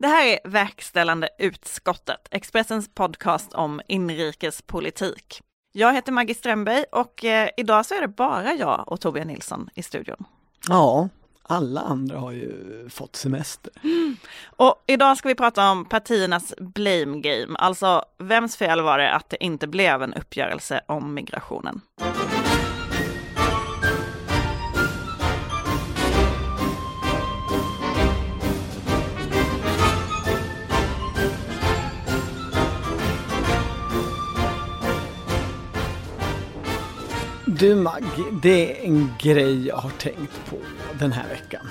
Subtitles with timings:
[0.00, 5.42] Det här är Verkställande utskottet, Expressens podcast om inrikespolitik.
[5.72, 9.68] Jag heter Maggie Strömberg och eh, idag så är det bara jag och Torbjörn Nilsson
[9.74, 10.24] i studion.
[10.68, 11.08] Ja,
[11.42, 13.72] alla andra har ju fått semester.
[14.46, 19.30] Och idag ska vi prata om partiernas blame game, alltså vems fel var det att
[19.30, 21.80] det inte blev en uppgörelse om migrationen?
[37.58, 40.56] Du Maggie, det är en grej jag har tänkt på
[40.98, 41.70] den här veckan.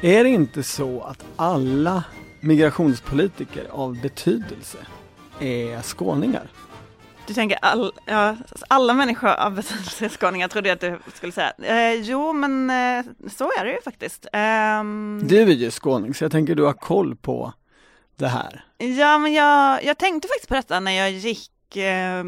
[0.00, 2.04] Är det inte så att alla
[2.40, 4.78] migrationspolitiker av betydelse
[5.40, 6.50] är skåningar?
[7.26, 8.36] Du tänker all, ja,
[8.68, 11.52] alla människor av betydelse är skåningar, trodde jag att du skulle säga.
[11.62, 14.26] Eh, jo, men eh, så är det ju faktiskt.
[14.32, 17.52] Ehm, Du är ju skåning så jag tänker du har koll på
[18.16, 18.64] det här.
[18.78, 22.24] Ja, men jag, jag tänkte faktiskt på detta när jag gick eh,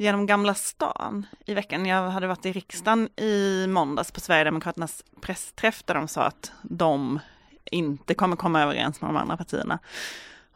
[0.00, 1.86] genom Gamla stan i veckan.
[1.86, 7.18] Jag hade varit i riksdagen i måndags på Sverigedemokraternas pressträff där de sa att de
[7.64, 9.78] inte kommer komma överens med de andra partierna.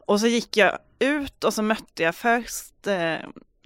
[0.06, 3.14] Och så gick jag ut och så mötte jag först eh,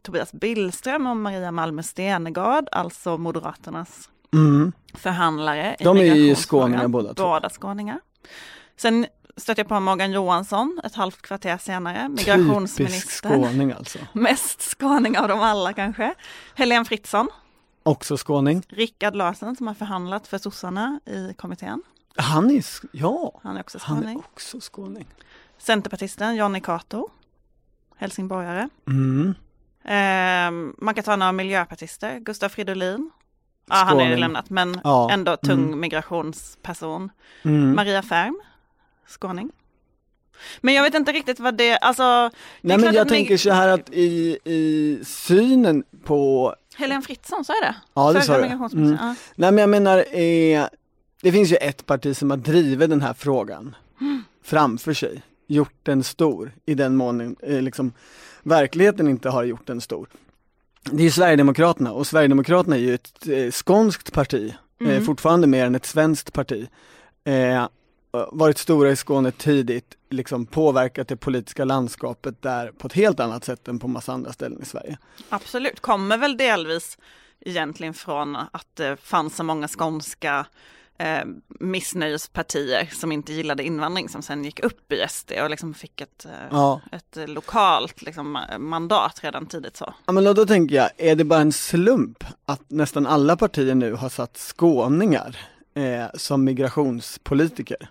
[0.02, 4.72] Tobias Billström och Maria Malmer Stenegard, alltså Moderaternas Mm.
[4.94, 5.76] förhandlare.
[5.80, 7.22] De är ju skåningar båda två.
[7.22, 8.00] Båda skåningar.
[8.76, 9.06] Sen
[9.38, 13.28] stötte jag på Morgan Johansson ett halvt kvarter senare, migrationsminister.
[13.28, 13.98] Typisk skåning alltså.
[14.12, 16.14] Mest skåning av dem alla kanske.
[16.54, 17.28] Helene Fritzon,
[17.82, 18.62] Också skåning.
[18.68, 21.82] Rickard Larsson som har förhandlat för sossarna i kommittén.
[22.16, 24.18] Han är, ja, Han är också han är skåning.
[24.18, 25.06] också skåning.
[25.58, 27.08] Centerpartisten Jonny Cato,
[27.96, 28.68] helsingborgare.
[28.86, 29.34] Mm.
[29.84, 33.10] Ehm, man kan ta några miljöpartister, Gustav Fridolin.
[33.68, 34.20] Ja, han är Skåning.
[34.20, 35.80] lämnat, men Ja, ändå tung mm.
[35.80, 37.10] migrationsperson.
[37.42, 37.76] Mm.
[37.76, 38.40] Maria Färm,
[39.08, 39.50] skåning.
[40.60, 42.02] Men jag vet inte riktigt vad det, alltså.
[42.02, 42.30] det är
[42.62, 47.52] Nej men jag mig- tänker så här att i, i synen på, Helene Fritzon, så
[47.52, 47.74] är det?
[47.94, 48.44] ja det sa du.
[48.44, 48.96] Mm.
[49.00, 49.14] ja.
[49.34, 50.64] Nej men jag menar, eh,
[51.22, 53.74] det finns ju ett parti som har drivit den här frågan
[54.44, 57.92] framför sig, gjort den stor i den mån eh, liksom,
[58.42, 60.08] verkligheten inte har gjort den stor.
[60.90, 65.04] Det är Sverigedemokraterna och Sverigedemokraterna är ju ett eh, skånskt parti, eh, Mm.
[65.04, 66.68] fortfarande mer än ett svenskt parti.
[68.14, 73.20] Eh, varit stora i Skåne tidigt, liksom påverkat det politiska landskapet där på ett helt
[73.20, 74.98] annat sätt än på massa andra ställen i Sverige.
[75.28, 76.98] Absolut, kommer väl delvis
[77.40, 80.46] egentligen från att det fanns så många skånska
[80.98, 81.24] eh,
[81.60, 86.24] missnöjespartier som inte gillade invandring som sen gick upp i SD och liksom fick ett,
[86.24, 86.80] eh, Ja.
[86.92, 89.94] ett lokalt liksom, mandat redan tidigt så.
[90.06, 93.92] Ja men då tänker jag, är det bara en slump att nästan alla partier nu
[93.92, 95.36] har satt skåningar
[95.74, 97.88] eh, som migrationspolitiker?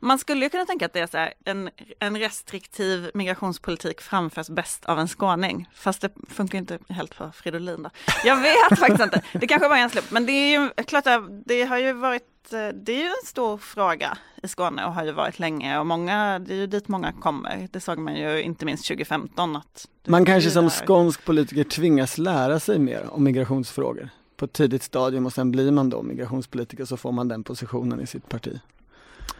[0.00, 4.48] Man skulle ju kunna tänka att det är så här, en, en restriktiv migrationspolitik framförs
[4.48, 5.68] bäst av en skåning.
[5.74, 7.90] Fast det funkar inte helt för Fridolin då.
[8.24, 9.22] Jag vet faktiskt inte.
[9.32, 10.10] Det kanske är en slump.
[10.10, 11.04] Men det är ju klart
[11.46, 15.12] det har ju varit, det är ju en stor fråga i Skåne och har ju
[15.12, 17.68] varit länge och många, det är ju dit många kommer.
[17.72, 22.60] Det såg man ju inte minst 2015 att Man kanske som skånsk politiker tvingas lära
[22.60, 26.96] sig mer om migrationsfrågor på ett tidigt stadium och sen blir man då migrationspolitiker så
[26.96, 28.60] får man den positionen i sitt parti.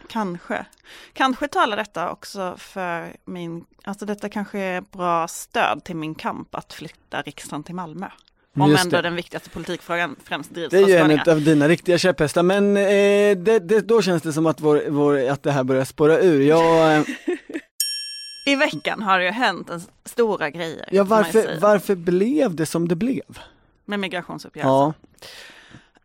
[0.07, 0.65] Kanske.
[1.13, 6.55] Kanske talar detta också för min, alltså detta kanske är bra stöd till min kamp
[6.55, 8.07] att flytta riksdagen till Malmö.
[8.57, 9.01] Om Just ändå det.
[9.01, 13.37] den viktigaste politikfrågan främst drivs Det är ju en av dina riktiga käpphästar men eh,
[13.43, 16.41] det, det, då känns det som att, vår, vår, att det här börjar spåra ur.
[16.41, 17.03] Jag, eh,
[18.45, 20.89] I veckan har det ju hänt en stora grejer.
[20.91, 23.39] ja, varför, varför blev det som det blev?
[23.85, 24.71] Med migrationsuppgörelsen.
[24.71, 24.93] Ja.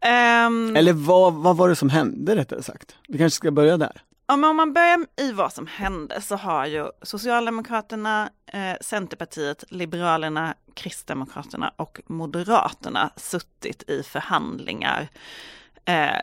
[0.05, 2.97] Ehm, Eller vad, vad var det som hände rättare sagt?
[3.09, 4.03] Vi kanske ska börja där.
[4.27, 9.65] Ja, men om man börjar i vad som hände så har ju Socialdemokraterna, eh, Centerpartiet,
[9.69, 15.09] Liberalerna, Kristdemokraterna och Moderaterna suttit i förhandlingar
[15.85, 16.17] eh,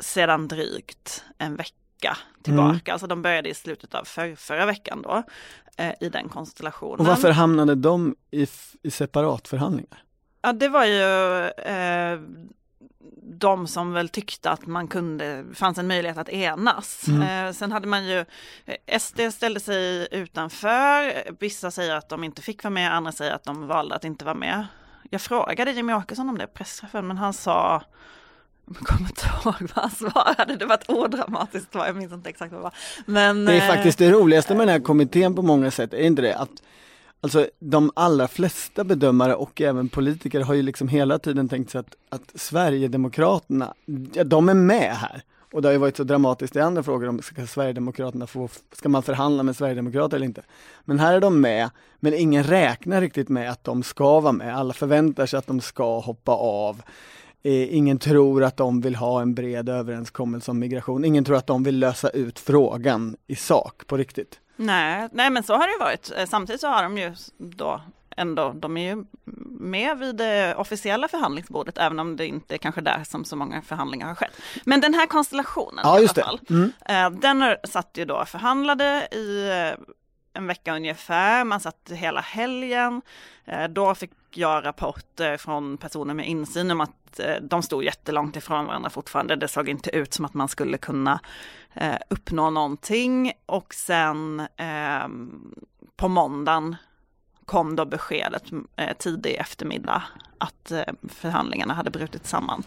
[0.00, 2.92] sedan drygt en vecka tillbaka.
[2.92, 5.22] Alltså de började i slutet av för, förra veckan då
[5.76, 7.00] eh, i den konstellationen.
[7.00, 8.46] Och varför hamnade de i,
[8.82, 10.02] i separatförhandlingar?
[10.42, 12.20] Ja, det var ju eh,
[13.22, 17.08] de som väl tyckte att man kunde, fanns en möjlighet att enas.
[17.08, 17.46] Mm.
[17.46, 18.24] Eh, sen hade man ju,
[18.64, 23.32] eh, SD ställde sig utanför, vissa säger att de inte fick vara med, andra säger
[23.32, 24.66] att de valde att inte vara med.
[25.10, 27.82] Jag frågade Jimmie Åkesson om det pressträffen, men han sa,
[28.66, 32.30] jag kommer inte ihåg vad han svarade, det var ett odramatiskt svar, jag minns inte
[32.30, 32.74] exakt vad det var.
[33.06, 36.02] Men, Det är eh, faktiskt det roligaste med den här kommittén på många sätt, är
[36.02, 36.36] inte det?
[36.36, 36.62] Att
[37.20, 41.78] Alltså de allra flesta bedömare och även politiker har ju liksom hela tiden tänkt sig
[41.78, 43.74] att, att Sverigedemokraterna,
[44.12, 45.22] ja, de är med här.
[45.52, 48.88] Och det har ju varit så dramatiskt i andra frågor om ska Sverigedemokraterna få, ska
[48.88, 50.42] man förhandla med Sverigedemokrater eller inte?
[50.84, 51.70] Men här är de med,
[52.00, 54.56] men ingen räknar riktigt med att de ska vara med.
[54.56, 56.82] Alla förväntar sig att de ska hoppa av.
[57.42, 61.04] Eh, ingen tror att de vill ha en bred överenskommelse om migration.
[61.04, 64.40] Ingen tror att de vill lösa ut frågan i sak på riktigt.
[64.56, 66.12] Nej, nej men så har det varit.
[66.16, 67.80] Eh, samtidigt så har de ju då
[68.16, 69.04] ändå, de är ju
[69.60, 73.62] med vid det officiella förhandlingsbordet, även om det inte är kanske där som så många
[73.62, 74.40] förhandlingar har skett.
[74.64, 76.72] Men den här konstellationen ja, i alla fall, mm.
[76.88, 79.84] Eh, den satt ju då förhandlade i eh,
[80.32, 83.02] en vecka ungefär, man satt hela helgen.
[83.70, 88.90] Då fick jag rapporter från personer med insyn om att de stod jättelångt ifrån varandra
[88.90, 89.36] fortfarande.
[89.36, 91.20] Det såg inte ut som att man skulle kunna
[91.76, 95.54] Eh, uppnå någonting och sen ehm,
[95.96, 96.76] på måndagen
[97.44, 98.44] kom då beskedet
[98.76, 100.02] eh, tidig eftermiddag
[100.38, 102.62] att eh, förhandlingarna hade brutit samman.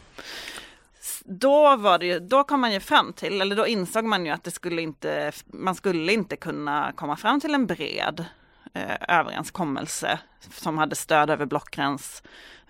[1.25, 4.31] Då var det ju, då kom man ju fram till, eller då insåg man ju
[4.31, 8.25] att det skulle inte, man skulle inte kunna komma fram till en bred
[8.73, 10.19] eh, överenskommelse
[10.51, 12.23] som hade stöd över blockgräns.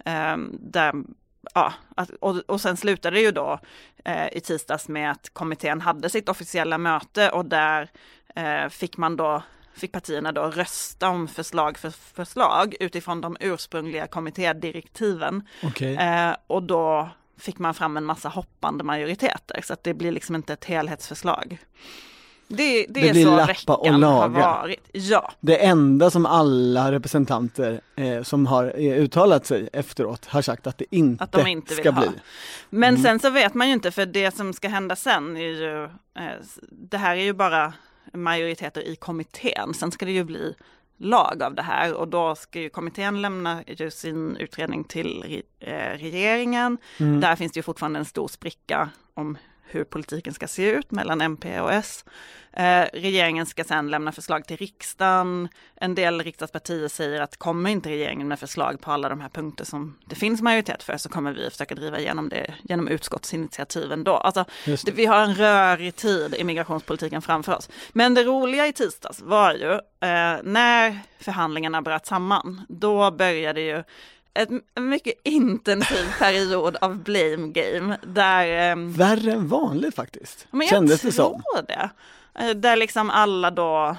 [0.06, 0.94] Eh, där,
[1.54, 3.60] ja, att, och, och sen slutade det ju då
[4.06, 7.90] eh, i tisdags med att kommittén hade sitt officiella möte och där
[8.36, 9.44] eh, fick man då
[9.74, 15.48] fick partierna då rösta om förslag för förslag utifrån de ursprungliga kommittédirektiven.
[15.64, 15.96] Okay.
[15.96, 20.36] Eh, och då fick man fram en massa hoppande majoriteter så att det blir liksom
[20.36, 21.58] inte ett helhetsförslag.
[22.52, 24.90] Det, det, det är så veckan har varit.
[24.92, 25.32] Ja.
[25.40, 30.78] Det enda som alla representanter eh, som har eh, uttalat sig efteråt har sagt att
[30.78, 32.10] det inte, att de inte ska bli.
[32.70, 33.04] Men mm.
[33.04, 35.90] sen så vet man ju inte för det som ska hända sen är ju, eh,
[36.72, 37.74] det här är ju bara
[38.14, 39.74] majoriteter i kommittén.
[39.74, 40.56] Sen ska det ju bli
[40.98, 45.74] lag av det här och då ska ju kommittén lämna ju sin utredning till eh,
[45.74, 46.78] regeringen.
[46.98, 47.22] Mm.
[47.22, 49.38] Där finns det ju fortfarande en stor spricka om
[49.72, 52.06] hur politiken ska se ut mellan MP och S.
[52.54, 55.50] Eh, regeringen ska sedan lämna förslag till riksdagen.
[55.76, 59.66] En del riksdagspartier säger att kommer inte regeringen med förslag på alla de här punkter
[59.66, 64.16] som det finns majoritet för så kommer vi försöka driva igenom det genom utskottsinitiativen då.
[64.16, 64.92] Alltså, det.
[64.92, 67.70] vi har en rörig tid i migrationspolitiken framför oss.
[67.92, 73.84] Men det roliga i tisdags var ju eh, när förhandlingarna bröt samman, då började ju
[74.42, 77.98] ett, en mycket intensiv period av blame game.
[78.04, 81.42] Där, um, Värre än vanligt faktiskt, men jag kändes det som.
[81.68, 81.90] det.
[82.40, 83.98] Eh, där liksom alla då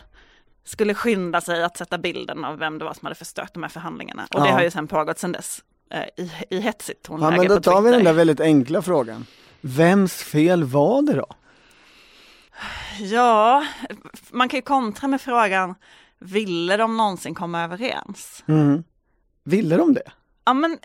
[0.65, 3.71] skulle skynda sig att sätta bilden av vem det var som hade förstört de här
[3.71, 4.27] förhandlingarna.
[4.35, 4.45] Och ja.
[4.45, 7.61] det har ju sen pågått sedan dess eh, i, i hetsigt tonläge ja, men då
[7.61, 9.27] tar vi den där väldigt enkla frågan.
[9.61, 11.27] Vems fel var det då?
[12.99, 13.65] Ja,
[14.31, 15.75] man kan ju kontra med frågan,
[16.19, 18.45] ville de någonsin komma överens?
[18.49, 18.85] Mm.
[19.45, 20.13] Ville de det?
[20.45, 20.79] Ja men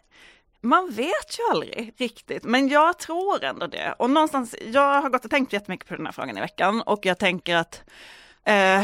[0.61, 3.95] man vet ju aldrig riktigt, men jag tror ändå det.
[3.99, 7.05] Och någonstans, jag har gått och tänkt jättemycket på den här frågan i veckan och
[7.05, 7.83] jag tänker att
[8.43, 8.83] eh,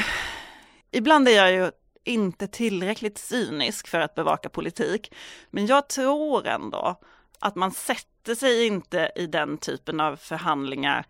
[0.92, 1.72] ibland är jag ju
[2.04, 5.14] inte tillräckligt cynisk för att bevaka politik,
[5.50, 7.00] men jag tror ändå
[7.40, 11.06] att man sätter sig inte i den typen av förhandlingar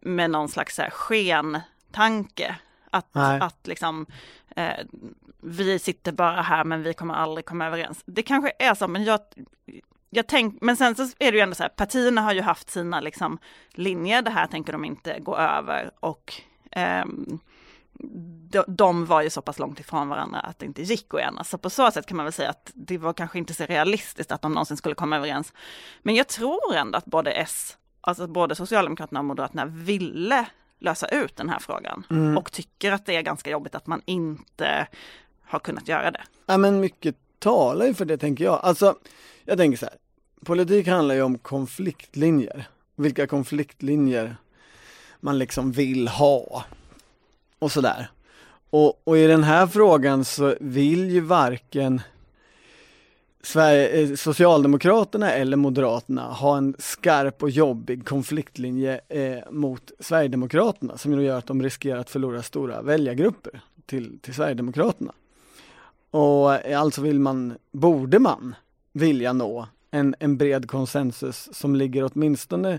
[0.00, 2.56] med någon slags här skentanke.
[2.96, 4.06] Att, att liksom,
[4.56, 4.84] eh,
[5.40, 8.02] vi sitter bara här men vi kommer aldrig komma överens.
[8.06, 9.20] Det kanske är så, men jag,
[10.10, 12.70] jag tänk, men sen så är det ju ändå så här, partierna har ju haft
[12.70, 13.38] sina liksom
[13.70, 16.34] linjer, det här tänker de inte gå över och
[16.70, 17.04] eh,
[18.50, 21.48] de, de, var ju så pass långt ifrån varandra att det inte gick att enas.
[21.48, 24.32] Så på så sätt kan man väl säga att det var kanske inte så realistiskt
[24.32, 25.52] att de någonsin skulle komma överens.
[26.02, 30.46] Men jag tror ändå att både S, alltså både Socialdemokraterna och Moderaterna ville
[30.78, 32.38] lösa ut den här frågan mm.
[32.38, 34.86] och tycker att det är ganska jobbigt att man inte
[35.44, 36.22] har kunnat göra det.
[36.46, 38.60] Ja men mycket talar ju för det tänker jag.
[38.62, 38.98] Alltså,
[39.44, 39.94] jag tänker så här.
[40.44, 42.68] Politik handlar ju om konfliktlinjer.
[42.96, 44.36] Vilka konfliktlinjer
[45.20, 46.64] man liksom vill ha.
[47.58, 48.10] Och sådär.
[48.70, 52.00] Och, och i den här frågan så vill ju varken
[53.46, 61.22] Sverige, eh, Socialdemokraterna eller Moderaterna ha en skarp och jobbig konfliktlinje eh, mot Sverigedemokraterna som
[61.22, 65.12] gör att de riskerar att förlora stora väljargrupper till, till Sverigedemokraterna.
[66.10, 68.54] Och eh, alltså vill man, borde man
[68.92, 72.78] vilja nå en, en bred konsensus som ligger åtminstone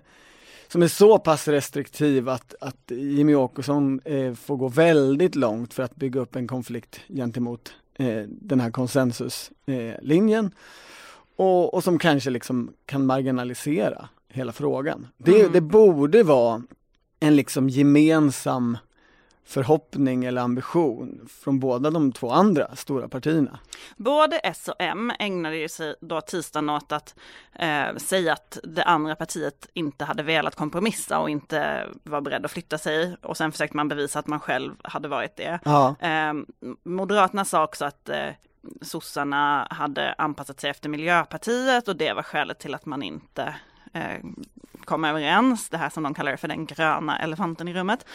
[0.68, 5.84] som är så pass restriktiv att, att Jimmy Åkesson eh, får gå väldigt långt för
[5.84, 10.52] att bygga upp en konflikt gentemot eh, den här konsensuslinjen.
[11.36, 15.08] Och, och som kanske liksom kan marginalisera hela frågan.
[15.18, 15.52] Det, mm.
[15.54, 16.64] det borde vara
[17.20, 18.78] en liksom gemensam
[19.48, 23.60] förhoppning eller ambition från båda de två andra stora partierna.
[23.98, 27.16] Både S och M ägnade sig då tisdagen åt att
[27.54, 32.52] eh, säga att det andra partiet inte hade velat kompromissa och inte var beredd att
[32.52, 33.18] flytta sig.
[33.22, 35.60] Och sen försökte man bevisa att man själv hade varit det.
[35.64, 35.96] Ja.
[36.00, 36.34] Eh,
[36.84, 38.30] Moderaterna sa också att eh,
[38.82, 43.56] sossarna hade anpassat sig efter Miljöpartiet och det var skälet till att man inte
[43.98, 44.20] Eh,
[44.86, 48.06] kom överens, det här som de kallar för den gröna elefanten i rummet.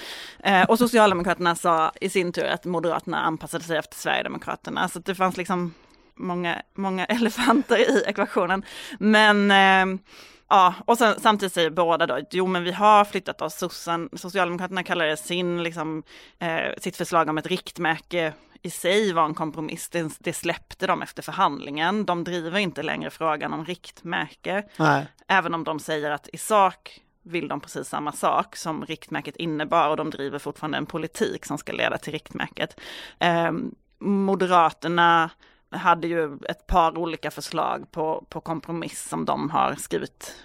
[0.45, 5.15] Eh, och Socialdemokraterna sa i sin tur att Moderaterna anpassade sig efter Sverigedemokraterna, så det
[5.15, 5.75] fanns liksom
[6.15, 8.65] många, många elefanter i ekvationen.
[8.99, 10.01] Men eh,
[10.49, 13.65] Ja, och sen, samtidigt säger båda då, jo men vi har flyttat oss,
[14.12, 16.03] Socialdemokraterna kallar det sin, liksom,
[16.39, 21.02] eh, sitt förslag om ett riktmärke i sig var en kompromiss, det, det, släppte de
[21.02, 22.07] efter förhandlingen.
[22.07, 25.07] De driver inte längre frågan om riktmärke, Nej.
[25.28, 29.88] även om de säger att i sak vill de precis samma sak som riktmärket innebar
[29.88, 32.81] och de driver fortfarande en politik som ska leda till riktmärket.
[33.19, 33.52] Eh,
[33.99, 35.31] Moderaterna
[35.71, 40.37] hade ju ett par olika förslag på, på kompromiss som de har skrivit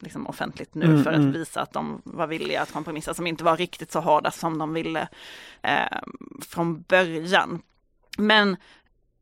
[0.00, 1.32] liksom offentligt nu mm, för att mm.
[1.32, 4.72] visa att de var villiga att kompromissa som inte var riktigt så hårda som de
[4.74, 5.08] ville
[5.62, 5.98] eh,
[6.40, 7.62] från början.
[8.18, 8.56] Men,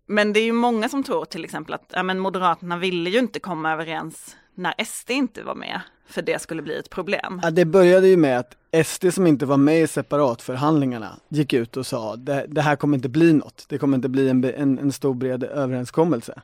[0.06, 3.18] men det är ju många som tror till exempel att ja, men Moderaterna ville ju
[3.18, 7.40] inte komma överens när SD inte var med, för det skulle bli ett problem.
[7.42, 11.76] Ja, det började ju med att SD som inte var med i separatförhandlingarna gick ut
[11.76, 14.78] och sa det, det här kommer inte bli något, det kommer inte bli en, en,
[14.78, 16.40] en stor bred överenskommelse.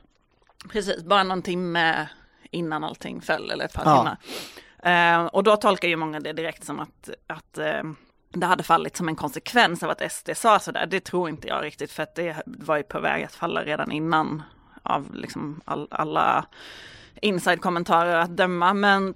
[0.69, 2.07] Precis, bara någon timme
[2.51, 3.97] innan allting föll eller ett par ja.
[3.97, 4.17] timmar.
[4.83, 7.83] Eh, och då tolkar ju många det direkt som att, att eh,
[8.29, 10.85] det hade fallit som en konsekvens av att SD sa sådär.
[10.85, 13.91] Det tror inte jag riktigt för att det var ju på väg att falla redan
[13.91, 14.43] innan
[14.83, 16.45] av liksom all, alla
[17.21, 18.73] inside-kommentarer att döma.
[18.73, 19.13] Men,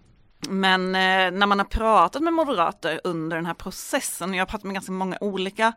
[0.49, 4.45] men eh, när man har pratat med moderater under den här processen, och jag har
[4.45, 5.73] pratat med ganska många olika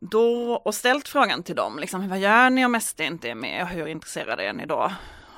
[0.00, 3.62] då och ställt frågan till dem, liksom, vad gör ni om SD inte är med
[3.62, 4.92] och hur intresserade är ni då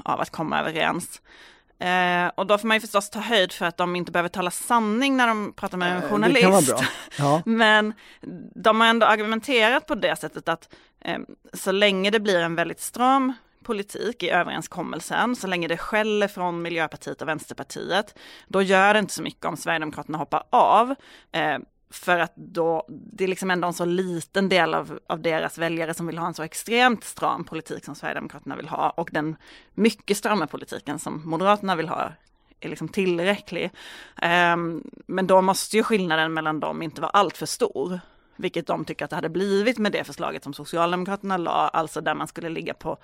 [0.04, 1.23] av att komma överens?
[1.80, 4.50] Eh, och då får man ju förstås ta höjd för att de inte behöver tala
[4.50, 6.45] sanning när de pratar med en journalist.
[6.45, 6.88] Eh, det kan vara bra.
[7.19, 7.42] Ja.
[7.47, 7.95] Men
[8.54, 11.19] de har ändå argumenterat på det sättet att eh,
[11.52, 13.33] så länge det blir en väldigt stram
[13.64, 19.14] politik i överenskommelsen, så länge det skäller från Miljöpartiet och Vänsterpartiet, då gör det inte
[19.14, 20.95] så mycket om Sverigedemokraterna hoppar av.
[21.33, 21.59] Eh,
[21.90, 25.94] för att då, det är liksom ändå en så liten del av, av deras väljare
[25.94, 29.37] som vill ha en så extremt stram politik som Sverigedemokraterna vill ha och den
[29.75, 32.12] mycket strama politiken som Moderaterna vill ha
[32.61, 33.70] är liksom tillräcklig.
[34.23, 38.00] Um, men då måste ju skillnaden mellan dem inte vara alltför stor
[38.37, 42.14] vilket de tycker att det hade blivit med det förslaget som Socialdemokraterna la, alltså där
[42.14, 42.99] man skulle ligga på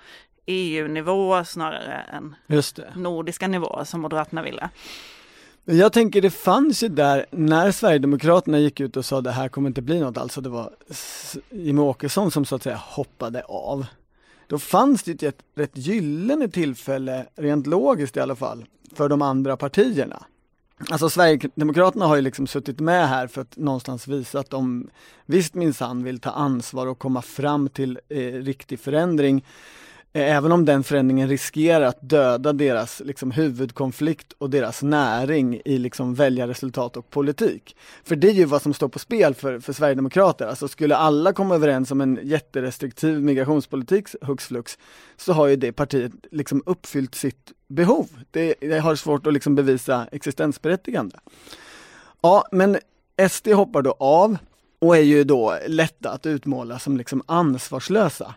[0.45, 2.35] EU-nivå snarare än
[2.95, 4.69] nordiska nivåer som Moderaterna ville.
[5.69, 9.67] Jag tänker det fanns ju där, när Sverigedemokraterna gick ut och sa det här kommer
[9.67, 10.71] inte bli något, alltså det var
[11.49, 13.85] Jimmie Åkesson som så att säga hoppade av.
[14.47, 19.57] Då fanns det ett rätt gyllene tillfälle, rent logiskt i alla fall, för de andra
[19.57, 20.23] partierna
[20.89, 24.89] Alltså Sverigedemokraterna har ju liksom suttit med här för att någonstans visa att de
[25.25, 29.45] visst minsann vill ta ansvar och komma fram till eh, riktig förändring.
[30.17, 35.77] Eh, även om den förändringen riskerar att döda deras liksom, huvudkonflikt och deras näring i
[35.77, 37.75] liksom, väljarresultat och politik.
[38.03, 40.47] För det är ju vad som står på spel för, för Sverigedemokrater.
[40.47, 44.77] Alltså skulle alla komma överens om en jätterestriktiv migrationspolitik hux flux
[45.17, 48.07] så har ju det partiet liksom uppfyllt sitt behov.
[48.31, 51.17] Det, det har svårt att liksom bevisa existensberättigande.
[52.21, 52.77] Ja, men
[53.29, 54.37] SD hoppar då av
[54.79, 58.35] och är ju då lätta att utmåla som liksom ansvarslösa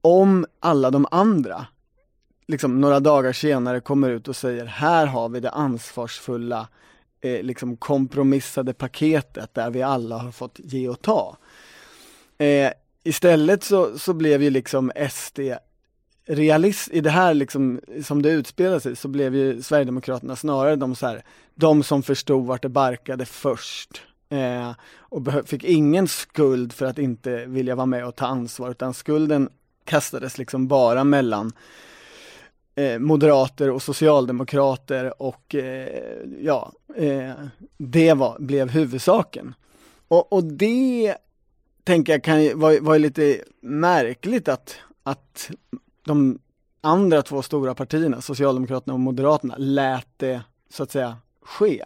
[0.00, 1.66] om alla de andra
[2.46, 6.68] liksom några dagar senare kommer ut och säger här har vi det ansvarsfulla
[7.20, 11.36] eh, liksom kompromissade paketet där vi alla har fått ge och ta.
[12.38, 12.70] Eh,
[13.04, 15.40] istället så, så blev ju liksom SD
[16.26, 20.94] realist, i det här liksom, som det utspelar sig, så blev ju Sverigedemokraterna snarare de
[20.94, 21.24] så här,
[21.54, 24.02] de som förstod vart det barkade först.
[24.28, 28.94] Eh, och fick ingen skuld för att inte vilja vara med och ta ansvar, utan
[28.94, 29.48] skulden
[29.86, 31.52] kastades liksom bara mellan
[32.74, 36.02] eh, moderater och socialdemokrater och eh,
[36.40, 37.32] ja, eh,
[37.76, 39.54] det var, blev huvudsaken.
[40.08, 41.16] Och, och det
[41.84, 45.50] tänker jag kan var, var lite märkligt att, att
[46.04, 46.38] de
[46.80, 51.84] andra två stora partierna, Socialdemokraterna och Moderaterna, lät det så att säga ske.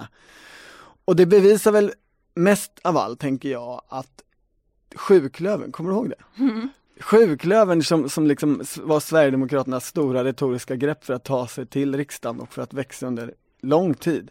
[1.05, 1.93] Och det bevisar väl
[2.35, 4.23] mest av allt, tänker jag, att
[4.95, 6.43] sjuklöven, kommer du ihåg det?
[6.43, 6.69] Mm.
[7.01, 12.41] Sjuklövern som, som liksom var Sverigedemokraternas stora retoriska grepp för att ta sig till riksdagen
[12.41, 14.31] och för att växa under lång tid.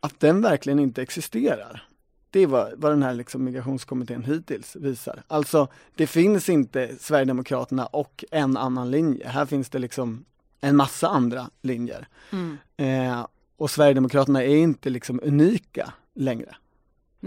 [0.00, 1.88] Att den verkligen inte existerar.
[2.30, 5.22] det är vad, vad den här liksom migrationskommittén hittills visar.
[5.28, 9.28] Alltså det finns inte Sverigedemokraterna och en annan linje.
[9.28, 10.24] Här finns det liksom
[10.60, 12.08] en massa andra linjer.
[12.32, 12.58] Mm.
[12.76, 16.56] Eh, och Sverigedemokraterna är inte liksom unika längre.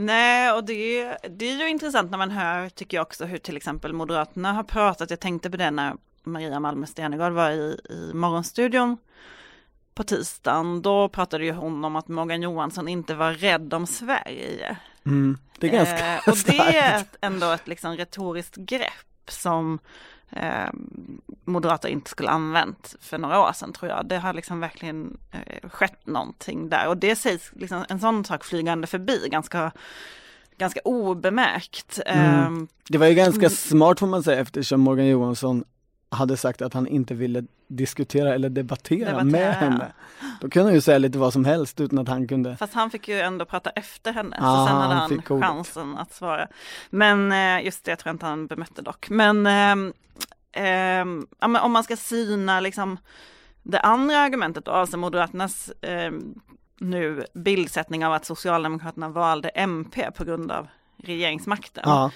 [0.01, 3.58] Nej, och det, det är ju intressant när man hör, tycker jag också, hur till
[3.58, 5.10] exempel Moderaterna har pratat.
[5.10, 8.98] Jag tänkte på det när Maria Malmö Stenergard var i, i Morgonstudion
[9.94, 10.82] på tisdagen.
[10.82, 14.77] Då pratade ju hon om att Morgan Johansson inte var rädd om Sverige.
[15.06, 19.79] Mm, det är ganska eh, Och det är ett, ändå ett liksom retoriskt grepp som
[20.31, 20.69] eh,
[21.45, 24.05] moderater inte skulle använt för några år sedan tror jag.
[24.05, 28.43] Det har liksom verkligen eh, skett någonting där och det sägs liksom en sån sak
[28.43, 29.71] flygande förbi ganska
[30.57, 32.00] ganska obemärkt.
[32.05, 32.62] Mm.
[32.62, 35.63] Eh, Det var ju ganska smart får man säga eftersom Morgan Johansson
[36.11, 39.91] hade sagt att han inte ville diskutera eller debattera, Debattera, med henne.
[40.41, 42.91] Då kunde han ju säga lite vad som helst utan att han kunde Fast han
[42.91, 46.47] fick ju ändå prata efter henne, Ja, så sen hade han han chansen att svara.
[46.89, 49.09] Men eh, just det, jag tror inte han bemötte dock.
[49.09, 49.45] Men,
[51.39, 52.97] ja, men om man ska syna liksom
[53.63, 56.35] det andra argumentet då, alltså Moderaternas ehm,
[56.79, 62.11] nu bildsättning av att Socialdemokraterna valde MP på grund av regeringsmakten.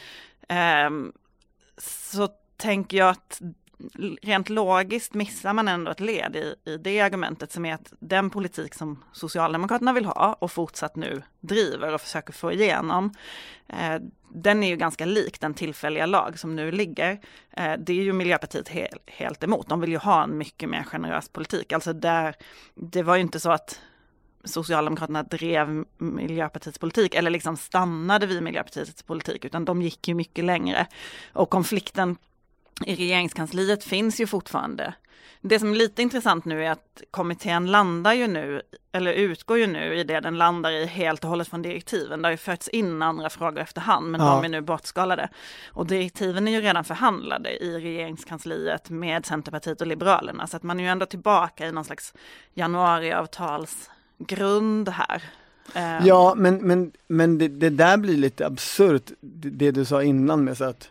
[0.47, 1.13] Ehm,
[1.77, 3.41] så tänker jag att
[4.21, 8.29] rent logiskt missar man ändå ett led i, i det argumentet som är att den
[8.29, 13.13] politik som Socialdemokraterna vill ha och fortsatt nu driver och försöker få igenom,
[13.67, 17.19] eh, den är ju ganska lik den tillfälliga lag som nu ligger.
[17.51, 19.67] Eh, det är ju Miljöpartiet hel, helt emot.
[19.67, 21.73] De vill ju ha en mycket mer generös politik.
[21.73, 22.35] Alltså där,
[22.75, 23.81] det var ju inte så att
[24.43, 30.45] Socialdemokraterna drev Miljöpartiets politik eller liksom stannade vid Miljöpartiets politik utan de gick ju mycket
[30.45, 30.87] längre.
[31.33, 32.17] Och konflikten
[32.85, 34.93] i regeringskansliet finns ju fortfarande.
[35.45, 38.61] Det som är lite intressant nu är att kommittén landar ju nu,
[38.91, 42.21] eller utgår ju nu i det den landar i helt och hållet från direktiven.
[42.21, 44.35] Det har ju förts in andra frågor efterhand men Ja.
[44.35, 45.29] de är nu bortskalade.
[45.71, 50.79] Och direktiven är ju redan förhandlade i regeringskansliet med Centerpartiet och Liberalerna så att man
[50.79, 52.13] är ju ändå tillbaka i någon slags
[52.53, 55.23] januariavtalsgrund här.
[55.75, 60.03] Eh, ja men, men, men det, det där blir lite absurt, det, det du sa
[60.03, 60.89] innan med så att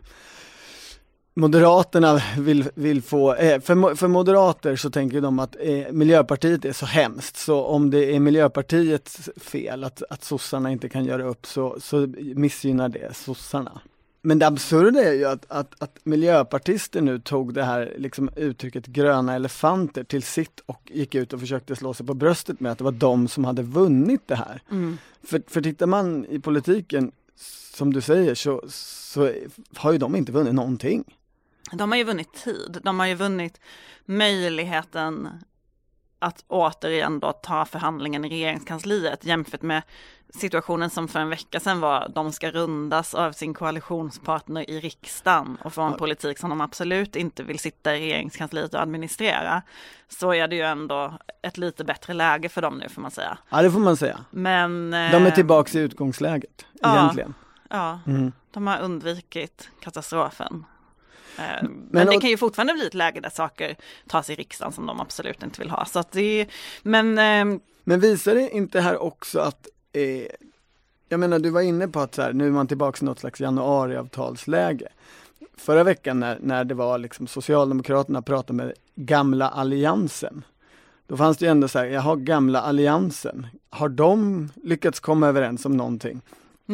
[1.35, 6.73] Moderaterna vill, vill få, eh, för, för moderater så tänker de att eh, Miljöpartiet är
[6.73, 11.47] så hemskt så om det är Miljöpartiets fel att, att sossarna inte kan göra upp
[11.47, 13.81] så, så missgynnar det sossarna.
[14.25, 18.87] Men det absurda är ju att, att, att miljöpartister nu tog det här liksom, uttrycket
[18.87, 22.79] gröna elefanter till sitt och gick ut och försökte slå sig på bröstet med att
[22.79, 24.63] det var de som hade vunnit det här.
[24.71, 24.99] Mm.
[25.23, 27.13] För, för tittar man i politiken,
[27.75, 29.31] som du säger, så, så
[29.77, 31.05] har ju de inte vunnit någonting.
[31.73, 33.61] De har ju vunnit tid, de har ju vunnit
[34.05, 35.29] möjligheten
[36.19, 39.83] att återigen då ta förhandlingen i regeringskansliet jämfört med
[40.35, 45.59] situationen som för en vecka sedan var de ska rundas av sin koalitionspartner i riksdagen
[45.65, 49.63] och få en politik som de absolut inte vill sitta i regeringskansliet och administrera
[50.09, 53.39] så är det ju ändå ett lite bättre läge för dem nu får man säga.
[53.49, 54.19] Ja det får man säga.
[54.31, 56.99] Men De är eh, tillbaks i utgångsläget ja.
[56.99, 57.35] egentligen.
[57.71, 58.33] Ja, Mm.
[58.51, 60.65] de har undvikit katastrofen.
[61.39, 63.77] Eh, Men, det och- kan ju fortfarande bli ett läge där saker
[64.09, 65.85] tas i riksdagen som de absolut inte vill ha.
[65.85, 66.47] Så att det
[66.83, 70.27] men eh, Men visar det inte här också att eh,
[71.09, 73.19] Jag menar du var inne på att så här, nu är man tillbaks i något
[73.19, 74.89] slags januariavtalsläge.
[75.57, 80.45] Förra veckan när, när det var liksom Socialdemokraterna pratade med gamla alliansen.
[81.07, 85.65] Då fanns det ju ändå så här, jaha gamla alliansen, har de lyckats komma överens
[85.67, 86.21] om någonting?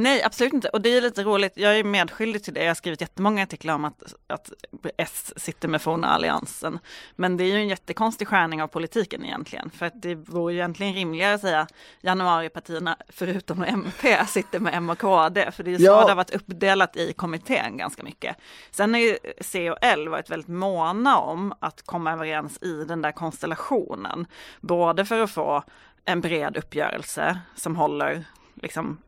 [0.03, 0.69] Nej, absolut inte.
[0.69, 1.53] Och det är lite roligt.
[1.57, 2.61] Jag är medskyldig till det.
[2.61, 4.51] Jag har skrivit jättemånga artiklar om att, att
[4.97, 6.79] S sitter med forna alliansen.
[7.17, 9.71] Men det är ju en jättekonstig skärning av politiken egentligen.
[9.71, 11.67] För att det vore ju egentligen rimligare att säga
[12.01, 15.51] januaripartierna förutom MP sitter med M och KD.
[15.53, 16.01] För det är ju så Ja.
[16.03, 18.37] det har varit uppdelat i kommittén ganska mycket.
[18.71, 23.03] Sen har ju C och L varit väldigt måna om att komma överens i den
[23.03, 24.27] där konstellationen.
[24.61, 25.63] Både för att få
[26.05, 28.99] en bred uppgörelse som håller liksom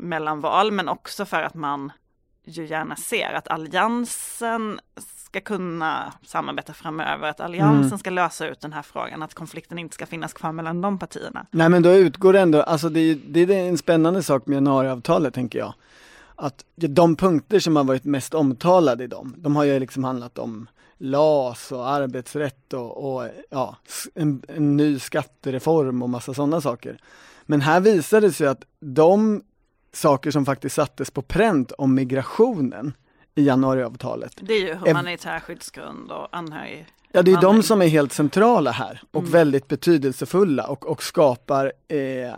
[0.00, 1.92] m- mellan val men också för att man
[2.44, 4.80] ju gärna ser att alliansen
[5.26, 7.98] ska kunna samarbeta framöver, att alliansen Mm.
[7.98, 11.46] ska lösa ut den här frågan, att konflikten inte ska finnas kvar mellan de partierna.
[11.50, 14.54] Nej men då utgår det ändå, alltså det är, det är en spännande sak med
[14.56, 15.74] januariavtalet tänker jag.
[16.36, 20.38] Att de punkter som har varit mest omtalade i dem, de har ju liksom handlat
[20.38, 23.76] om LAS och arbetsrätt och, och ja,
[24.14, 26.98] en, en ny skattereform och massa sådana saker.
[27.46, 29.42] Men här visade det sig att de
[29.92, 32.92] saker som faktiskt sattes på pränt om migrationen
[33.34, 36.86] i januariavtalet, Det är ju humanitär skyddsgrund och anhörig.
[37.12, 39.32] Ja det är de som är helt centrala här och Mm.
[39.32, 42.34] väldigt betydelsefulla och, och skapar eh,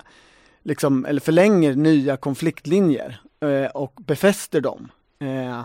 [0.62, 4.88] liksom, eller förlänger nya konfliktlinjer eh, och befäster dem
[5.18, 5.62] eh,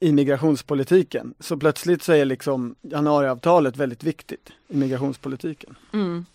[0.00, 1.34] i migrationspolitiken.
[1.40, 5.76] Så plötsligt så är liksom januariavtalet väldigt viktigt i migrationspolitiken.
[5.92, 6.26] Mm.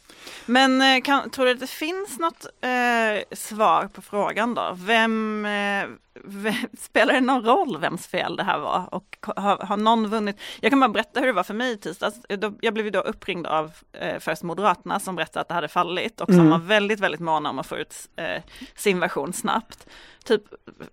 [0.45, 4.75] Men eh, kan, tror du att det finns något eh, svar på frågan då?
[4.77, 5.87] Vem, eh,
[6.23, 8.93] vem, spelar det någon roll vems fel det här var?
[8.93, 10.39] Och har, har, någon vunnit?
[10.61, 12.19] Jag kan bara berätta hur det var för mig i tisdags.
[12.61, 16.27] Jag blev då uppringd av eh, först Moderaterna som berättade att det hade fallit och
[16.27, 16.49] som mm.
[16.49, 18.43] var väldigt, väldigt måna om att få ut eh,
[18.75, 19.87] sin version snabbt.
[20.23, 20.43] Typ,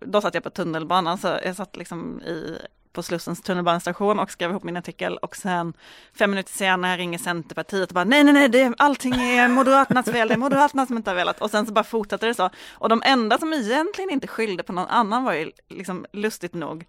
[0.00, 2.58] då satt jag på tunnelbanan så jag satt liksom i
[2.96, 5.74] på Slussens tunnelbanestation och skrev ihop min artikel och sen
[6.18, 10.28] fem minuter senare ringer Centerpartiet och bara nej, nej, nej, det, allting är Moderaternas fel,
[10.28, 12.50] det är Moderaterna som inte har velat och sen så bara fortsatte det så.
[12.72, 16.86] Och de enda som egentligen inte skyllde på någon annan var ju liksom lustigt nog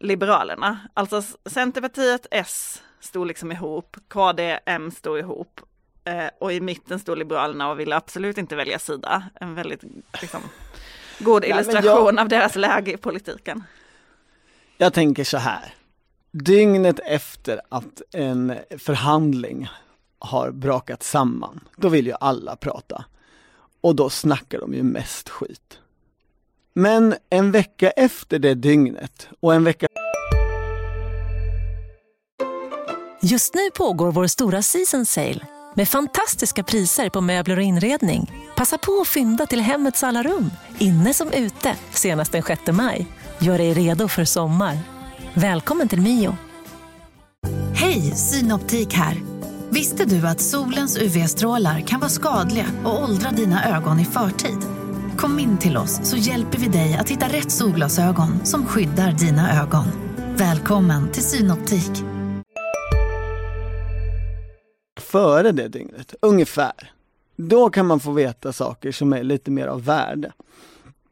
[0.00, 0.78] Liberalerna.
[0.94, 5.60] Alltså Centerpartiet, S stod liksom ihop, KD, M stod ihop
[6.04, 9.24] eh, och i mitten stod Liberalerna och ville absolut inte välja sida.
[9.40, 9.82] En väldigt
[10.20, 10.40] liksom,
[11.18, 12.18] god illustration jag...
[12.18, 13.64] av deras läge i politiken.
[14.78, 15.74] Jag tänker så här.
[16.32, 19.68] Dygnet efter att en förhandling
[20.18, 23.04] har brakat samman, då vill ju alla prata.
[23.80, 25.78] Och då snackar de ju mest skit.
[26.72, 29.86] Men en vecka efter det dygnet och en vecka
[33.22, 38.32] Just nu pågår vår stora season sale med fantastiska priser på möbler och inredning.
[38.56, 43.06] Passa på att fynda till hemmets alla rum, inne som ute, senast den 6 maj.
[43.38, 44.78] Gör dig redo för sommar.
[45.34, 46.36] Välkommen till Mio.
[47.74, 49.16] Hej, Synoptik här.
[49.70, 54.58] Visste du att solens UV-strålar kan vara skadliga och åldra dina ögon i förtid?
[55.16, 59.62] Kom in till oss så hjälper vi dig att hitta rätt solglasögon som skyddar dina
[59.62, 59.84] ögon.
[60.36, 62.04] Välkommen till Synoptik.
[65.00, 66.92] Före det dygnet, ungefär.
[67.36, 70.32] Då kan man få veta saker som är lite mer av värde.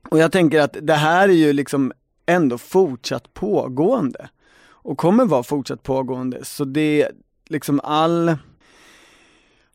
[0.08, 1.92] Och jag tänker att det här är ju liksom
[2.26, 4.28] ändå fortsatt pågående.
[4.66, 6.44] Och kommer vara fortsatt pågående.
[6.44, 7.12] Så det är
[7.48, 8.36] liksom all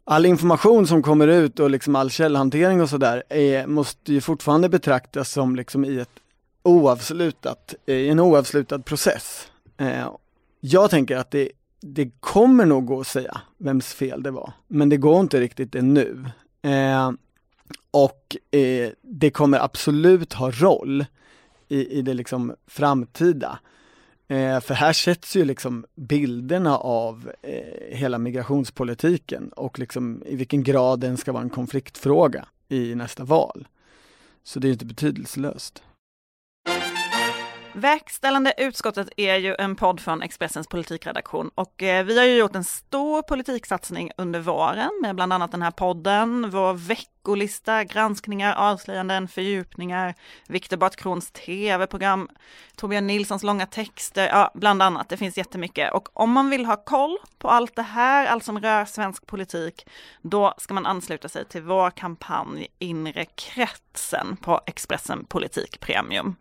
[0.04, 5.32] all information som kommer ut och liksom all källhantering och sådär måste ju fortfarande betraktas
[5.32, 6.20] som liksom i ett
[6.64, 9.48] oavslutat, i en oavslutad process.
[9.78, 10.08] Eh,
[10.60, 14.90] jag tänker att det, det kommer nog gå att säga vems fel det var, men
[14.90, 16.26] det går inte riktigt ännu.
[16.62, 17.12] Eh,
[17.92, 21.06] och eh, det kommer absolut ha roll
[21.70, 23.60] i, i det liksom framtida.
[24.28, 30.64] Eh, för här sätts ju liksom bilderna av eh, hela migrationspolitiken och liksom i vilken
[30.64, 33.68] grad den ska vara en konfliktfråga i nästa val.
[34.44, 35.84] Så det är inte betydelselöst.
[37.80, 42.56] Verkställande utskottet är ju en podd från Expressens politikredaktion och eh, vi har ju gjort
[42.56, 49.28] en stor politiksatsning under våren med bland annat den här podden, vår veckolista, granskningar, avslöjanden,
[49.28, 50.16] fördjupningar,
[50.48, 52.30] Viktor Bartkrons tv-program,
[52.76, 55.10] Torbjörn Nilssons långa texter, ja bland annat.
[55.10, 58.60] Det finns jättemycket och om man vill ha koll på allt det här, allt som
[58.60, 59.88] rör svensk politik,
[60.22, 66.36] då ska man ansluta sig till vår kampanj Inre kretsen på Expressen Politik Premium.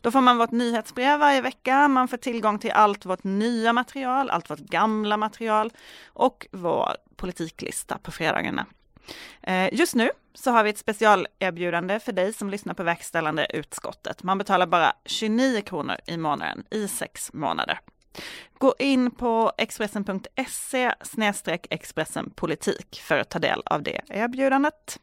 [0.00, 4.30] Då får man vårt nyhetsbrev varje vecka, man får tillgång till allt vårt nya material,
[4.30, 5.72] allt vårt gamla material
[6.06, 8.66] och vår politiklista på fredagarna.
[9.42, 14.22] Eh, just nu så har vi ett specialerbjudande för dig som lyssnar på verkställande utskottet.
[14.22, 17.80] Man betalar bara 29 kronor i månaden i sex månader.
[18.58, 20.92] Gå in på expressen.se
[21.70, 24.98] Expressen politik för att ta del av det erbjudandet.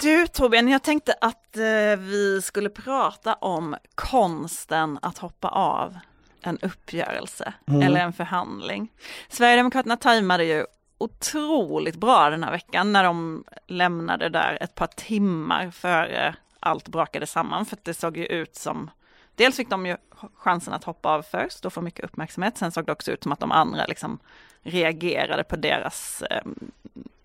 [0.00, 5.98] Du Torbjörn, jag tänkte att eh, vi skulle prata om konsten att hoppa av
[6.40, 7.82] en uppgörelse mm.
[7.82, 8.92] eller en förhandling.
[9.28, 10.66] Sverigedemokraterna tajmade ju
[10.98, 17.26] otroligt bra den här veckan när de lämnade där ett par timmar före allt brakade
[17.26, 18.90] samman för det såg ju ut som
[19.34, 19.96] Dels fick de ju
[20.34, 22.58] chansen att hoppa av först och få mycket uppmärksamhet.
[22.58, 24.18] Sen såg det också ut som att de andra liksom
[24.62, 26.42] reagerade på deras, eh,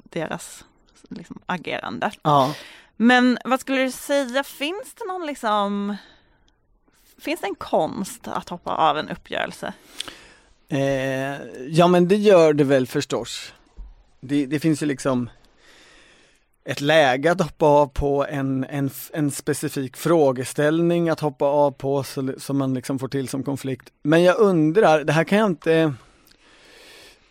[0.03, 0.65] deras
[1.09, 2.11] liksom, agerande.
[2.21, 2.55] Ja.
[2.95, 5.97] Men vad skulle du säga, finns det någon liksom
[7.17, 9.73] Finns det en konst att hoppa av en uppgörelse?
[10.69, 13.53] Eh, ja men det gör det väl förstås.
[14.19, 15.29] Det, det, finns ju liksom
[16.65, 22.03] ett läge att hoppa av på, en, en, en specifik frågeställning att hoppa av på
[22.03, 23.89] så, som man liksom får till som konflikt.
[24.03, 25.93] Men jag undrar, det här kan jag inte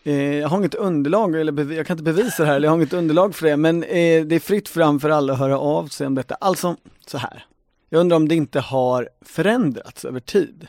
[0.03, 2.77] Eh, jag har inget underlag, eller jag kan inte bevisa det här, eller jag har
[2.77, 5.87] inget underlag för det, men eh, det är fritt fram för alla att höra av
[5.87, 6.35] sig om detta.
[6.35, 7.45] Alltså, så här.
[7.89, 10.67] Jag undrar om det inte har förändrats över tid.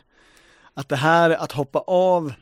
[0.74, 2.34] Att det här att hoppa av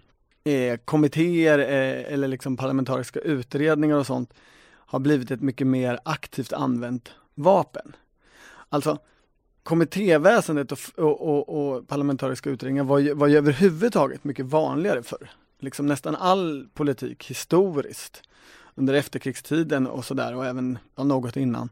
[0.44, 4.34] eh, kommittéer eh, eller liksom parlamentariska utredningar och sånt
[4.74, 7.96] har blivit ett mycket mer aktivt använt vapen.
[8.70, 8.98] Alltså
[9.64, 15.30] kommittéväsendet och, och, och, och parlamentariska utredningar var ju, var ju överhuvudtaget mycket vanligare förr.
[15.62, 18.22] Liksom nästan all politik historiskt
[18.76, 21.70] under efterkrigstiden och sådär och även ja, något innan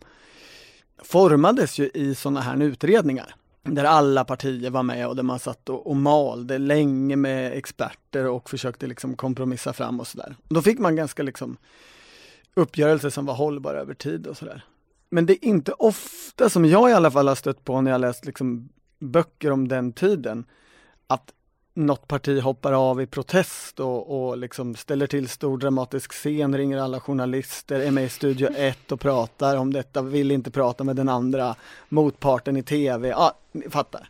[1.04, 5.70] formades ju i sådana här utredningar där alla partier var med och där man satt
[5.70, 10.36] och, och malde länge med experter och försökte liksom kompromissa fram och sådär.
[10.50, 11.58] Då fick man ganska liksom
[12.54, 14.66] uppgörelser som var hållbara över tid och sådär.
[15.10, 18.02] Men det är inte ofta som jag i alla fall har stött på när jag
[18.02, 20.46] läst liksom böcker om den tiden
[21.08, 21.34] att
[21.74, 26.78] något parti hoppar av i protest och, och liksom ställer till stor dramatisk scen, ringer
[26.78, 30.96] alla journalister, är med i Studio 1 och pratar om detta, vill inte prata med
[30.96, 31.56] den andra
[31.90, 34.10] motparten i TV, ja, ni fattar.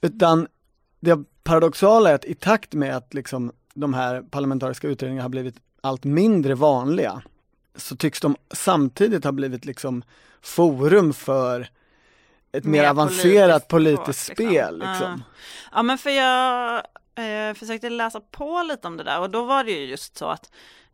[0.00, 0.48] Utan
[1.00, 5.56] det paradoxala är att i takt med att liksom de här parlamentariska utredningarna har blivit
[5.80, 7.22] allt mindre vanliga
[7.76, 10.02] så tycks de samtidigt ha blivit liksom
[10.40, 11.68] forum för
[12.52, 14.78] ett mer, mer avancerat politiskt, politiskt spel.
[14.78, 14.90] Liksom.
[14.90, 15.22] liksom.
[15.26, 15.70] Ja.
[15.72, 16.76] ja men för jag
[17.14, 20.26] eh, försökte läsa på lite om det där och då var det ju just så
[20.26, 20.50] att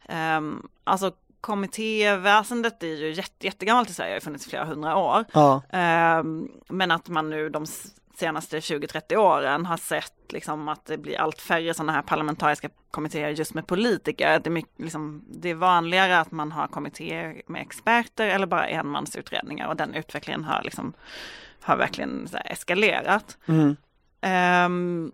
[0.09, 0.41] eh,
[0.85, 5.25] alltså kommittéväsendet är ju jätte, jättegammalt i Sverige, har funnits flera hundra år.
[5.33, 5.63] Ja.
[5.71, 6.23] Eh,
[6.69, 7.67] men att man nu de
[8.19, 13.31] senaste 20-30 åren har sett liksom att det blir allt färre sådana här parlamentariska kommittéer
[13.31, 14.39] just med politiker.
[14.39, 18.69] Det är, mycket, liksom, det är vanligare att man har kommittéer med experter eller bara
[18.69, 20.93] enmansutredningar och den utvecklingen har liksom
[21.67, 23.39] har verkligen eskalerat.
[23.47, 23.77] Mm.
[24.23, 25.13] Um,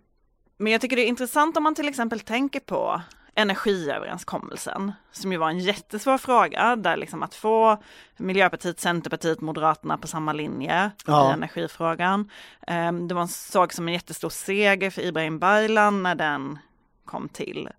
[0.57, 3.01] men jag tycker det är intressant om man till exempel tänker på
[3.35, 7.83] energiöverenskommelsen, som ju var en jättesvår fråga, där liksom att få
[8.17, 11.29] Miljöpartiet, Centerpartiet, Moderaterna på samma linje ja.
[11.29, 12.29] i energifrågan.
[12.67, 16.59] Um, det var en såg som en jättestor seger för Ibrahim Baylan när den
[17.05, 17.69] kom till.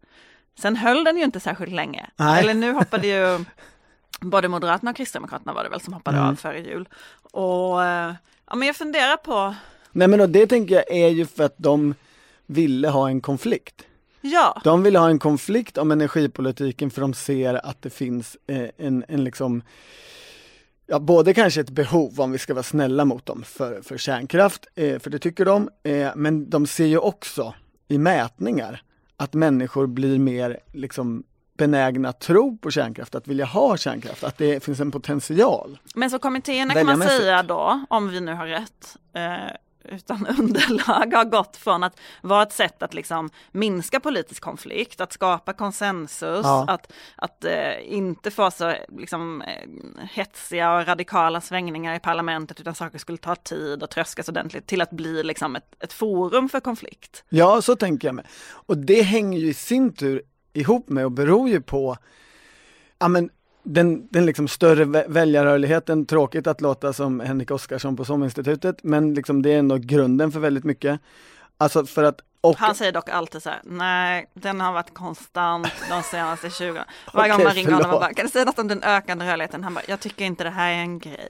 [0.58, 2.10] Sen höll den ju inte särskilt länge.
[2.16, 2.40] Nej.
[2.40, 3.44] Eller nu hoppade ju
[4.20, 6.30] både Moderaterna och Kristdemokraterna var det väl som hoppade mm.
[6.30, 6.88] av före jul.
[7.32, 7.80] Och
[8.46, 9.54] Ja men jag funderar på
[9.92, 11.94] Nej men det tänker jag är ju för att de
[12.46, 13.83] ville ha en konflikt.
[14.20, 14.61] Ja.
[14.64, 19.04] De ville ha en konflikt om energipolitiken för de ser att det finns eh, en,
[19.09, 19.62] en liksom
[20.87, 24.66] Ja, både kanske ett behov om vi ska vara snälla mot dem för, för kärnkraft,
[24.74, 27.54] eh, för det tycker de, eh, men de ser ju också
[27.88, 28.83] i mätningar
[29.16, 31.24] att människor blir mer liksom
[31.58, 35.78] benägna att tro på kärnkraft, att vilja ha kärnkraft, att det finns en potential.
[35.94, 41.14] Men så kommittéerna kan man säga då, om vi nu har rätt, eh, utan underlag
[41.14, 46.44] har gått från att vara ett sätt att liksom minska politisk konflikt, att skapa konsensus,
[46.44, 46.64] ja.
[46.68, 49.68] att, att eh, inte få så liksom, eh,
[50.10, 54.80] hetsiga och radikala svängningar i parlamentet utan saker skulle ta tid och tröskas ordentligt till
[54.80, 57.24] att bli liksom ett, ett forum för konflikt.
[57.28, 58.26] Ja, så tänker jag med.
[58.50, 60.22] Och det hänger ju i sin tur
[60.54, 61.96] ihop med och beror ju på
[62.98, 63.30] ja, men
[63.62, 69.42] den, den liksom större väljarrörligheten, tråkigt att låta som Henrik Oskarsson på SOM-institutet, men liksom
[69.42, 71.00] det är ändå grunden för väldigt mycket.
[71.58, 72.56] Alltså för att och...
[72.56, 76.84] Han säger dock alltid så här, nej den har varit konstant de senaste 20 åren.
[77.12, 79.64] Varje gång man ringer honom och bara, kan du säga något om den ökande rörligheten?
[79.64, 81.28] Han bara, jag tycker inte det här är en grej.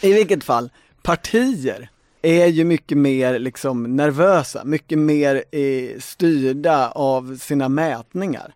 [0.00, 0.70] I vilket fall,
[1.02, 1.88] partier
[2.24, 8.54] är ju mycket mer liksom nervösa, mycket mer eh, styrda av sina mätningar.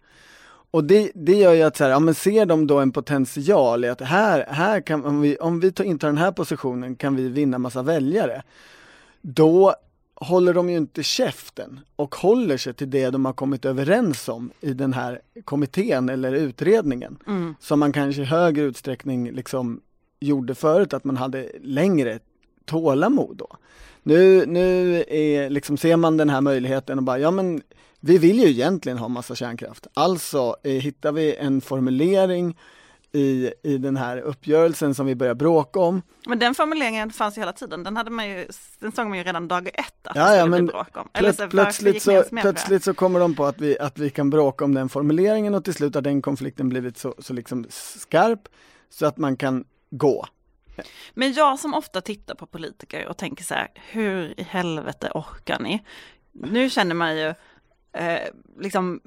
[0.71, 3.85] Och det, det gör ju att så här, ja men ser de då en potential
[3.85, 7.29] i att här, här kan, om vi, om vi intar den här positionen kan vi
[7.29, 8.43] vinna massa väljare.
[9.21, 9.75] Då
[10.15, 14.51] håller de ju inte käften och håller sig till det de har kommit överens om
[14.61, 17.19] i den här kommittén eller utredningen.
[17.27, 17.55] Mm.
[17.61, 19.81] Som man kanske i högre utsträckning liksom
[20.21, 22.19] gjorde förut, att man hade längre
[22.69, 23.57] tålamod då.
[24.03, 27.63] Nu, nu är, liksom, ser man den här möjligheten och bara, ja men
[28.01, 29.87] vi vill ju egentligen ha massa kärnkraft.
[29.95, 32.57] Alltså eh, hittar vi en formulering
[33.13, 36.03] i, i den här uppgörelsen som vi börjar bråka om.
[36.27, 38.47] Men den formuleringen fanns ju hela tiden, den hade man ju,
[38.79, 41.09] den såg man ju redan dag ett att ja, det skulle ja, bli bråk om.
[41.13, 44.65] Eller så, plötsligt så, plötsligt så kommer de på att vi, att vi kan bråka
[44.65, 48.49] om den formuleringen och till slut har den konflikten blivit så, så liksom skarp
[48.91, 50.27] så att man kan gå.
[51.15, 55.59] Men jag som ofta tittar på politiker och tänker så här, hur i helvete orkar
[55.59, 55.85] ni?
[56.33, 57.35] Nu känner man ju
[57.93, 59.01] eh, liksom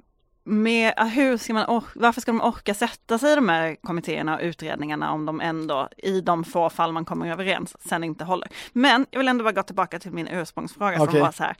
[0.43, 4.35] med, hur ska man or- varför ska de orka sätta sig i de här kommittéerna
[4.35, 8.47] och utredningarna om de ändå i de få fall man kommer överens sen inte håller.
[8.73, 11.11] Men jag vill ändå bara gå tillbaka till min ursprungsfråga okay.
[11.11, 11.55] som var så här.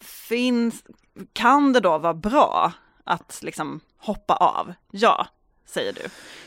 [0.00, 0.84] Finns,
[1.32, 2.72] kan det då vara bra
[3.04, 4.74] att liksom hoppa av?
[4.90, 5.26] Ja,
[5.70, 6.00] säger du.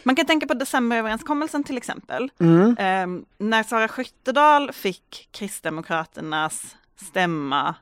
[0.04, 2.30] Man kan tänka på decemberöverenskommelsen till exempel.
[2.40, 2.78] Mm.
[2.78, 7.76] Eh, när Sara Skyttedal fick Kristdemokraternas stämma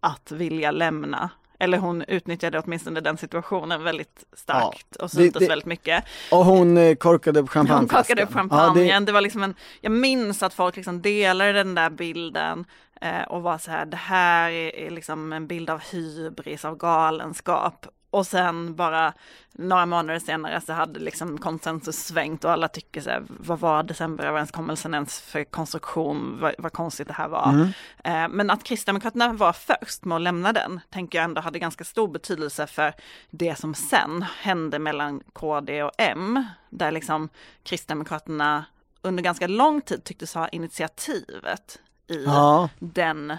[0.00, 5.48] att vilja lämna Eller hon utnyttjade åtminstone den situationen väldigt starkt Ja, och syntes det-
[5.48, 6.04] väldigt mycket.
[6.30, 8.04] Och hon eh, korkade upp Hon champagneflaskan.
[8.16, 9.12] kakade upp Ja, champagnen, det, det...
[9.12, 12.64] var liksom en, jag minns att folk liksom delade den där bilden
[13.00, 16.76] eh, och var så här, det här är, är liksom en bild av hybris, av
[16.76, 17.86] galenskap.
[18.10, 19.12] Och sen bara
[19.52, 23.82] några månader senare så hade liksom konsensus svängt och alla tycker så här, vad var
[23.82, 27.48] decemberöverenskommelsen ens för konstruktion, vad, vad konstigt det här var.
[27.48, 27.68] Mm.
[28.04, 31.84] Eh, Men att Kristdemokraterna var först med att lämna den, tänker jag ändå hade ganska
[31.84, 32.94] stor betydelse för
[33.30, 37.28] det som sen hände mellan KD och M, där liksom
[37.62, 38.64] Kristdemokraterna
[39.02, 43.36] under ganska lång tid tycktes ha initiativet i ja, den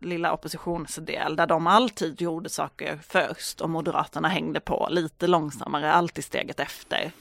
[0.00, 6.24] lilla oppositionsdel där de alltid gjorde saker först och Moderaterna hängde på lite långsammare, alltid
[6.24, 7.12] steget efter.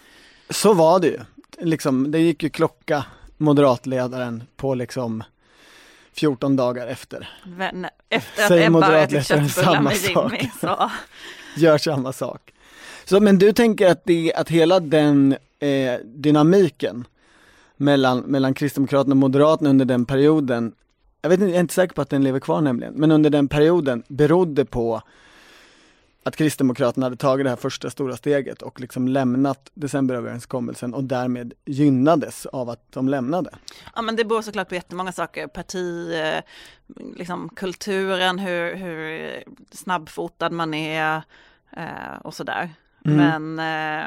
[0.50, 1.20] så var det ju.
[1.58, 3.06] Liksom, det gick ju klocka
[3.38, 5.24] moderatledaren på liksom
[6.14, 7.30] 14 dagar efter.
[7.58, 10.92] Men efter att Säger Ebba ätit moderatledaren köttbullar med samma Jimmy så
[11.58, 12.54] Gör samma sak.
[13.06, 17.08] Så, men du tänker att, det, att hela den eh, dynamiken
[17.78, 20.74] mellan, mellan Kristdemokraterna och Moderaterna under den perioden,
[21.22, 23.30] jag, vet inte, jag är inte säker på att den lever kvar nämligen, men under
[23.30, 25.02] den perioden berodde på
[26.24, 31.54] att Kristdemokraterna hade tagit det här första stora steget och liksom lämnat decemberöverenskommelsen och därmed
[31.66, 33.50] gynnades av att de lämnade.
[33.96, 36.44] Ja men det beror såklart på jättemånga saker, parti, eh,
[37.16, 39.32] liksom kulturen, hur, hur
[39.72, 41.22] snabbfotad man är
[41.78, 42.70] eh, och sådär.
[43.06, 43.18] Mm.
[43.46, 43.60] Men,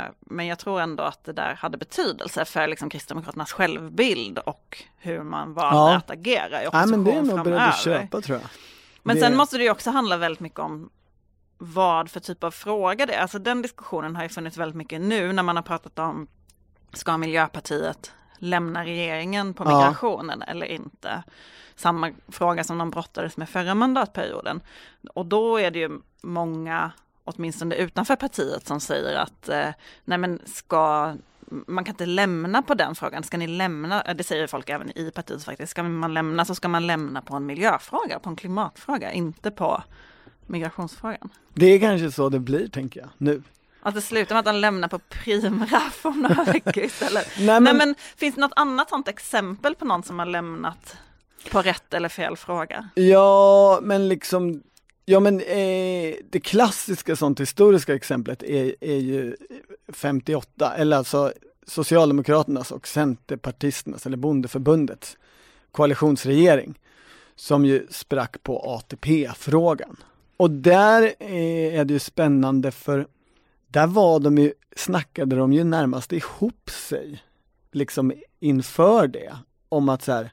[0.02, 4.82] eh, men jag tror ändå att det där hade betydelse för liksom Kristdemokraternas självbild och
[4.98, 5.96] hur man valde Ja.
[5.96, 8.48] att agera i opposition men det är nog beredd att köpa tror jag.
[9.02, 10.90] Men Det- sen måste det ju också handla väldigt mycket om
[11.58, 13.22] vad för typ av fråga det är.
[13.22, 16.26] Alltså den diskussionen har ju funnits väldigt mycket nu när man har pratat om
[16.92, 19.78] ska Miljöpartiet lämna regeringen på Ja.
[19.78, 21.22] migrationen eller inte?
[21.76, 24.60] Samma fråga som de brottades med förra mandatperioden.
[25.14, 25.90] Och då är det ju
[26.22, 26.90] många,
[27.24, 29.68] åtminstone utanför partiet, som säger att eh,
[30.04, 31.14] nej men ska
[31.66, 33.22] man kan inte lämna på den frågan.
[33.22, 36.54] Ska ni lämna, eh, det säger folk även i partiet faktiskt, ska man lämna så
[36.54, 39.82] ska man lämna på en miljöfråga, på en klimatfråga, inte på
[40.46, 41.28] migrationsfrågan.
[41.54, 43.42] Det är kanske så det blir tänker jag nu.
[43.82, 47.28] Att det slutar med att han lämnar på primraff om några veckor istället.
[47.38, 50.96] Nej, Nej men- men finns det något annat sånt exempel på någon som har lämnat
[51.50, 52.88] på rätt eller fel fråga?
[52.94, 54.62] Ja, men liksom,
[55.04, 59.36] ja men eh, det klassiska sånt historiska exemplet är, är ju
[59.88, 61.32] 58, eller alltså
[61.66, 65.16] Socialdemokraternas och Centerpartisternas, eller Bondeförbundets
[65.70, 66.78] koalitionsregering,
[67.36, 69.96] som ju sprack på ATP-frågan.
[70.36, 73.06] Och där eh, är det ju spännande för
[73.68, 77.22] där var de ju, snackade de ju närmast ihop sig,
[77.72, 79.36] liksom inför det,
[79.68, 80.32] om att så här,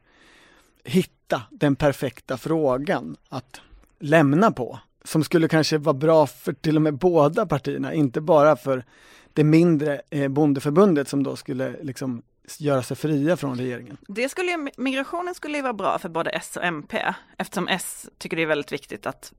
[0.83, 3.61] hitta den perfekta frågan att
[3.99, 4.79] lämna på.
[5.03, 8.85] Som skulle kanske vara bra för till och med båda partierna, inte bara för
[9.33, 12.21] det mindre eh, bondeförbundet som då skulle liksom
[12.59, 13.97] göra sig fria från regeringen.
[14.07, 18.37] Det skulle migrationen skulle ju vara bra för både S och MP eftersom S tycker
[18.37, 19.33] det är väldigt viktigt att,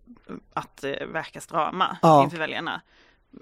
[0.53, 2.25] att eh, verka strama Ja.
[2.25, 2.81] inför väljarna.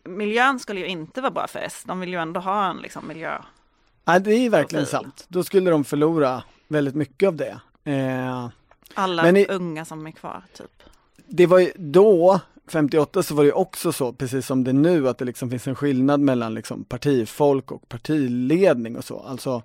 [0.05, 3.09] Miljön skulle ju inte vara bra för S, de vill ju ändå ha en liksom,
[3.09, 3.39] miljö.
[4.05, 4.99] Nej, det är verkligen Profil.
[5.05, 5.25] sant.
[5.29, 7.61] Då skulle de förlora väldigt mycket av det.
[7.85, 8.49] Eh,
[8.95, 10.83] Alla Men i- unga som är kvar typ.
[11.29, 15.09] Det var ju då, 58 så var det också så, precis som det är nu,
[15.09, 19.21] att det liksom finns en skillnad mellan liksom partifolk och partiledning och så.
[19.21, 19.63] Alltså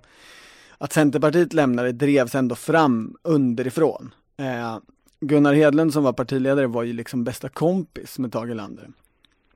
[0.78, 4.14] att Centerpartiet lämnade drevs ändå fram underifrån.
[4.36, 4.78] Eh,
[5.20, 8.90] Gunnar Hedlund som var partiledare var ju liksom bästa kompis med Tage Erlander.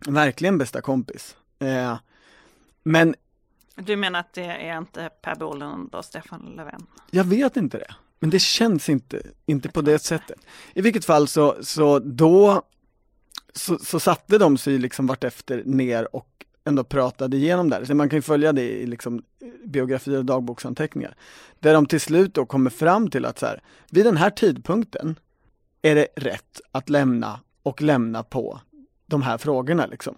[0.07, 1.37] Verkligen bästa kompis.
[1.59, 1.97] Eh,
[2.83, 3.15] men
[3.75, 6.87] Du menar att det är inte Per Bolund och Stefan Löfven?
[7.11, 7.95] Jag vet inte det.
[8.21, 10.39] Men det känns inte, inte på det sättet.
[10.75, 12.63] I vilket fall så, så då
[13.53, 17.85] så, så satte de sig liksom vartefter ner och ändå pratade igenom det här.
[17.85, 19.23] Så man kan ju följa det i liksom
[19.65, 21.15] biografier och dagboksanteckningar.
[21.61, 25.19] Där de till slut då kommer fram till att så här, vid den här tidpunkten
[25.83, 28.61] är det rätt att lämna och lämna på
[29.07, 30.15] de här frågorna liksom.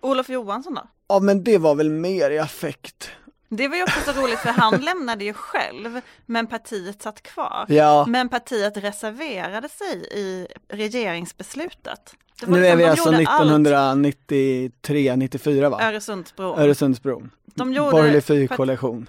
[0.00, 0.82] Olof Johansson då?
[1.08, 3.10] Ja men det var väl mer i affekt.
[3.48, 7.64] Det var ju också så roligt för han lämnade ju själv, men partiet satt kvar.
[7.68, 8.06] Ja.
[8.08, 12.14] Men partiet reserverade sig i regeringsbeslutet.
[12.46, 13.40] Nu är liksom, vi de alltså gjorde allt.
[13.40, 15.82] 1993, 94 va?
[15.82, 16.58] Öresundsbron.
[16.58, 17.30] Öresundsbron.
[17.44, 19.08] De gjorde- Borgerlig fyrkoalition.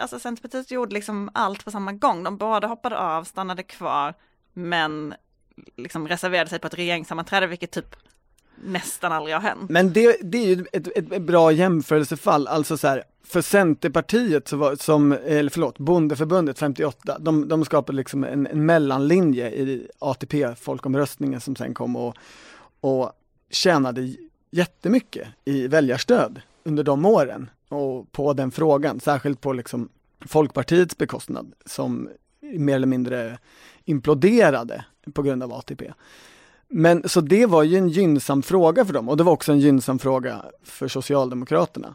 [0.00, 2.22] Alltså Centerpartiet gjorde liksom allt på samma gång.
[2.24, 4.14] De båda hoppade av, stannade kvar,
[4.52, 5.14] men
[5.76, 7.96] liksom reserverade sig på ett regeringssammanträde, vilket typ
[8.64, 9.70] nästan aldrig har hänt.
[9.70, 14.48] Men det, det är ju ett, ett, ett bra jämförelsefall, alltså så här, för Centerpartiet
[14.48, 19.88] så var, som, eller förlåt, Bondeförbundet 58, de, de skapade liksom en, en mellanlinje i
[19.98, 22.16] ATP-folkomröstningen som sen kom och,
[22.80, 23.12] och
[23.50, 24.14] tjänade
[24.50, 29.88] jättemycket i väljarstöd under de åren och på den frågan, särskilt på liksom
[30.26, 32.08] Folkpartiets bekostnad som
[32.40, 33.38] mer eller mindre
[33.84, 35.92] imploderade på grund av ATP.
[36.70, 39.60] Men så det var ju en gynnsam fråga för dem och det var också en
[39.60, 41.94] gynnsam fråga för Socialdemokraterna.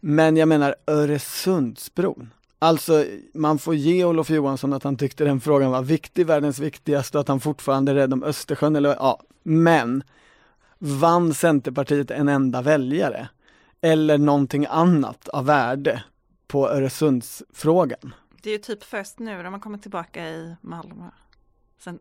[0.00, 2.30] Men jag menar Öresundsbron.
[2.58, 3.04] Alltså
[3.34, 7.20] man får ge Olof Johansson att han tyckte den frågan var viktig, världens viktigaste och
[7.20, 10.02] att han fortfarande är rädd om Östersjön eller ja, men
[10.78, 13.28] vann Centerpartiet en enda väljare?
[13.80, 16.02] Eller någonting annat av värde
[16.46, 18.14] på Öresundsfrågan?
[18.42, 21.04] Det är ju typ först nu de har kommit tillbaka i Malmö.
[21.84, 21.98] Sen,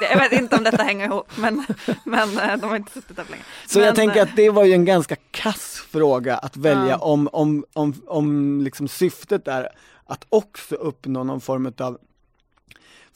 [0.00, 1.66] jag vet inte om detta hänger ihop men,
[2.04, 3.42] men eh, de har inte suttit där länge.
[3.66, 6.88] Så men, jag tänker eh, att det var ju en ganska kass fråga att välja
[6.88, 6.96] Ja.
[6.96, 9.68] om, om, om, om liksom syftet är
[10.06, 11.98] att också uppnå någon form av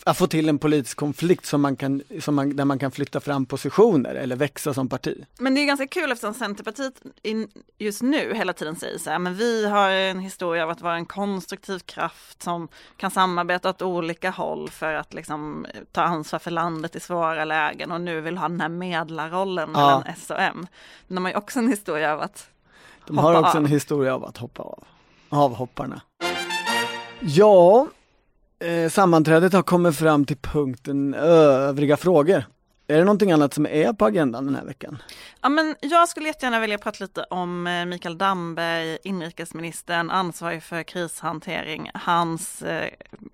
[0.05, 3.20] att få till en politisk konflikt som man kan, som man, där man kan flytta
[3.20, 5.24] fram positioner eller växa som parti.
[5.38, 6.94] Men det är ganska kul eftersom Centerpartiet
[7.78, 10.94] just nu hela tiden säger så här, men vi har en historia av att vara
[10.94, 16.51] en konstruktiv kraft som kan samarbeta åt olika håll för att liksom ta ansvar för
[16.51, 19.80] landet i svåra lägen och nu vill ha den här medlarrollen Ja.
[19.80, 20.66] mellan S och M.
[21.07, 22.48] Men de har ju också en historia av att
[23.07, 23.64] De Hoppa har också av.
[23.64, 24.84] en historia av att hoppa av.
[25.28, 26.01] Avhopparna.
[27.20, 27.86] Ja,
[28.61, 32.44] eh, sammanträdet har kommit fram till punkten övriga frågor.
[32.86, 34.98] Är det någonting annat som är på agendan den här veckan?
[35.40, 40.82] Ja, men jag skulle jättegärna vilja prata lite om eh, Mikael Damberg, inrikesministern, ansvarig för
[40.82, 42.90] krishantering, hans eh,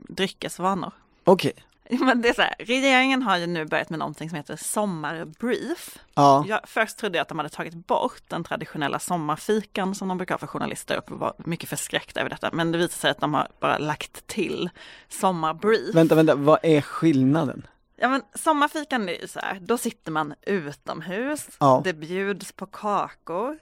[0.08, 0.92] dryckesvanor.
[1.24, 1.62] Okej, Ja,
[2.00, 5.98] Men det är så här, regeringen har ju nu börjat med någonting som heter sommarbrief.
[6.14, 6.44] ja.
[6.48, 10.34] Jag, först trodde jag att de hade tagit bort den traditionella sommarfikan som de brukar
[10.34, 12.50] ha för journalister och var mycket förskräckta över detta.
[12.52, 14.70] Men det visar sig att de har bara lagt till
[15.08, 15.94] sommarbrief.
[15.94, 17.66] Vänta, vänta, vad är skillnaden?
[17.96, 21.80] Ja men sommarfikan är ju så här, då sitter man utomhus, Ja.
[21.84, 23.58] det bjuds på kakor.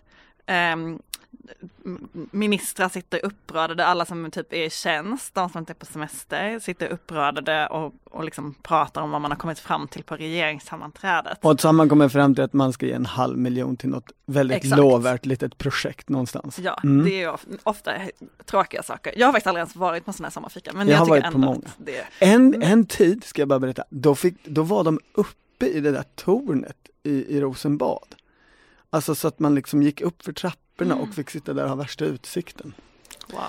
[0.47, 1.03] ehm, m-
[2.31, 6.59] ministrar sitter uppradade, alla som typ är i tjänst, de som inte är på semester,
[6.59, 11.39] sitter uppradade och, och liksom pratar om vad man har kommit fram till på regeringssammanträdet.
[11.43, 13.89] Och så har man kommit fram till att man ska ge en halv miljon till
[13.89, 14.77] något väldigt Exakt.
[14.79, 16.59] lovvärt litet projekt någonstans.
[16.59, 17.05] Ja, Mm.
[17.07, 17.93] det är ofta
[18.45, 19.15] tråkiga saker.
[19.17, 21.23] Jag har faktiskt aldrig ens varit på sån här sommarfika, men Jag jag, tycker varit
[21.23, 21.59] på ändå många.
[21.67, 25.67] att det En, en tid, ska jag bara berätta, då, fick, då var de uppe
[25.67, 28.15] i det där tornet i, i Rosenbad.
[28.91, 30.33] Alltså så att man liksom gick upp för
[30.79, 32.75] trapporna och fick sitta där och ha värsta utsikten.
[33.33, 33.41] wow.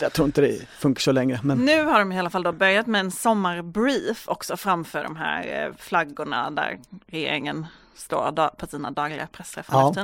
[0.00, 2.52] Jag tror inte det funkar så länge men Nu har de i alla fall då
[2.52, 8.90] börjat med en sommarbrief också framför de här eh, flaggorna där regeringen står på sina
[8.90, 9.94] dagliga pressträffar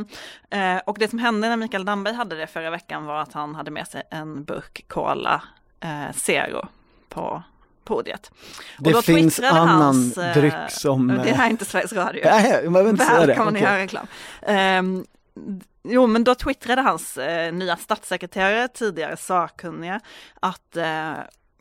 [0.50, 0.58] Ja.
[0.58, 3.54] Eh, och det som hände när Mikael Damberg hade det förra veckan var att han
[3.54, 5.42] hade med sig en burk Cola
[5.80, 6.68] eh, Zero
[7.08, 7.42] på
[7.84, 8.30] podiet.
[8.78, 11.08] Och det då finns annan hans, eh, dryck som...
[11.08, 12.22] Det här är inte Sveriges Radio.
[12.24, 13.36] Nej, jag behöver inte säga det.
[13.36, 13.62] Att Okej.
[13.62, 14.06] göra reklam.
[14.42, 15.04] Ehm,
[15.86, 20.00] jo, men då twittrade hans eh, nya statssekreterare, tidigare sakkunniga,
[20.40, 21.12] att eh,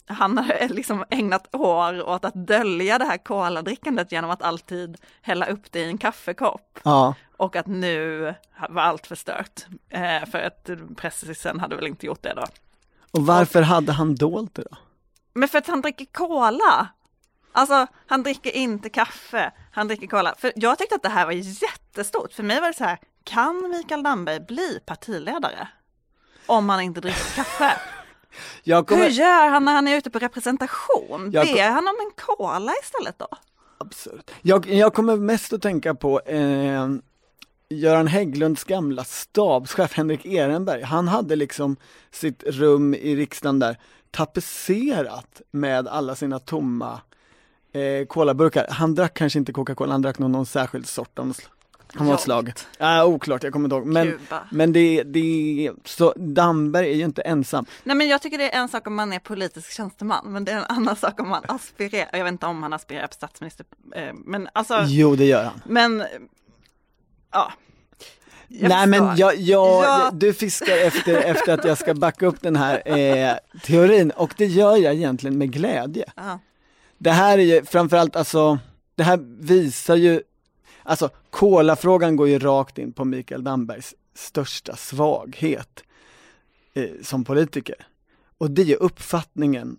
[0.08, 5.46] han hade liksom ägnat år åt att dölja det här koladrickandet genom att alltid hälla
[5.46, 6.80] upp det i en kaffekopp.
[6.84, 8.34] Ja, Och att nu
[8.70, 9.66] var allt förstört.
[9.90, 12.46] Eh, för att pressen hade väl inte gjort det då.
[13.12, 14.78] och varför hade han dolt det då?
[15.34, 16.88] Men för att han dricker cola.
[17.56, 20.36] Alltså han dricker inte kaffe, han dricker cola.
[20.38, 22.34] För jag tyckte att det här var jättestort.
[22.34, 25.68] För mig var det så här, kan Mikael Damberg bli partiledare?
[26.46, 27.74] Om han inte dricker kaffe.
[28.64, 29.08] Jag Hur kommer...
[29.08, 31.30] gör han när han är ute på representation?
[31.34, 33.28] Jag Ber han om en cola istället då?
[33.78, 34.32] Absurt.
[34.42, 36.90] Jag, jag kommer mest att tänka på eh,
[37.70, 40.82] Göran Hägglunds gamla stabschef Henrik Ehrenberg.
[40.82, 41.78] Han hade liksom
[42.12, 43.78] sitt rum i riksdagen där
[44.12, 47.02] tapetserat med alla sina tomma
[47.76, 48.68] eh, colaburkar.
[48.70, 51.52] Han drack kanske inte Coca-Cola, han drack nog någon särskild sort av något slag.
[51.98, 52.46] Han var ett slag.
[52.48, 52.68] Jolt.
[52.78, 53.86] Ja, oklart, jag kommer inte ihåg.
[53.86, 54.20] Men,
[54.52, 57.66] men det, det, så Damberg är ju inte ensam.
[57.84, 60.52] Nej men jag tycker det är en sak om man är politisk tjänsteman, men det
[60.52, 62.10] är en annan sak om man aspirerar.
[62.14, 63.66] Jag vet inte om han aspirerar på statsminister,
[63.96, 65.62] eh, men alltså, Jo, det gör han.
[65.66, 66.04] men
[67.32, 67.54] ja.
[68.48, 70.10] Jag Nej men jag, jag, Ja.
[70.14, 74.46] du fiskar efter, efter att jag ska backa upp den här eh, teorin och det
[74.46, 76.06] gör jag egentligen med glädje.
[76.16, 76.40] Ja.
[76.98, 78.60] Det här är ju framförallt alltså,
[78.96, 80.22] det här visar ju,
[80.84, 85.84] alltså kolafrågan går ju rakt in på Mikael Dambergs största svaghet
[86.74, 87.76] eh, som politiker.
[88.38, 89.78] Och det är uppfattningen,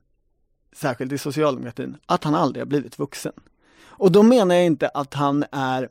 [0.72, 3.32] särskilt i socialdemokratin, att han aldrig har blivit vuxen.
[3.78, 5.88] Och då menar jag inte att han är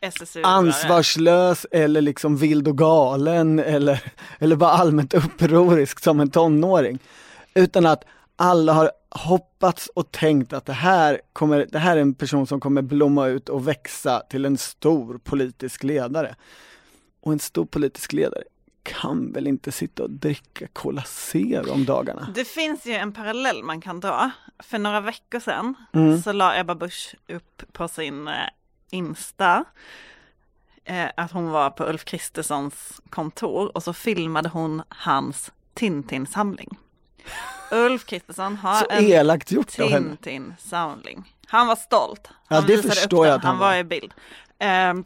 [0.00, 4.02] SSU ansvarslös eller liksom vild och galen eller,
[4.38, 6.98] eller bara allmänt upprorisk som en tonåring.
[7.54, 8.04] Utan att
[8.38, 12.60] alla har hoppats och tänkt att det här, kommer, det här är en person som
[12.60, 16.34] kommer blomma ut och växa till en stor politisk ledare.
[17.20, 18.42] Och en stor politisk ledare
[18.82, 22.28] kan väl inte sitta och dricka Cola Zero om dagarna?
[22.34, 24.30] Det finns ju en parallell man kan dra.
[24.58, 26.22] För några veckor sedan Mm.
[26.22, 28.34] så la Ebba Busch upp på sin eh,
[28.90, 29.64] Insta
[30.84, 36.78] eh, att hon var på Ulf Kristerssons kontor och så filmade hon hans Tintin-samling.
[37.70, 40.16] Ulf Kristersson har Så en elakt gjort av henne.
[40.16, 41.34] Tintin-samling.
[41.46, 42.20] Han var stolt.
[42.24, 43.76] Ja, Han det visade upp förstår jag att han han var var.
[43.76, 44.14] i bild.
[44.58, 45.04] Ehm,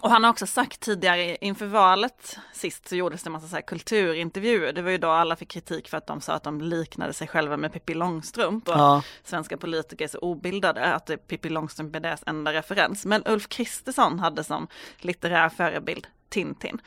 [0.00, 3.54] och han har också sagt tidigare inför valet sist så gjordes det en massa så
[3.54, 4.72] här kulturintervjuer.
[4.72, 7.28] Det var ju då alla fick kritik för att de sa att de liknade sig
[7.28, 8.68] själva med Pippi Långstrump.
[8.68, 9.02] Och Ja.
[9.24, 13.04] svenska politiker är så obildade att det Pippi Långstrump är deras enda referens.
[13.04, 14.68] Men Ulf Kristersson hade som
[14.98, 16.80] litterär förebild Tintin.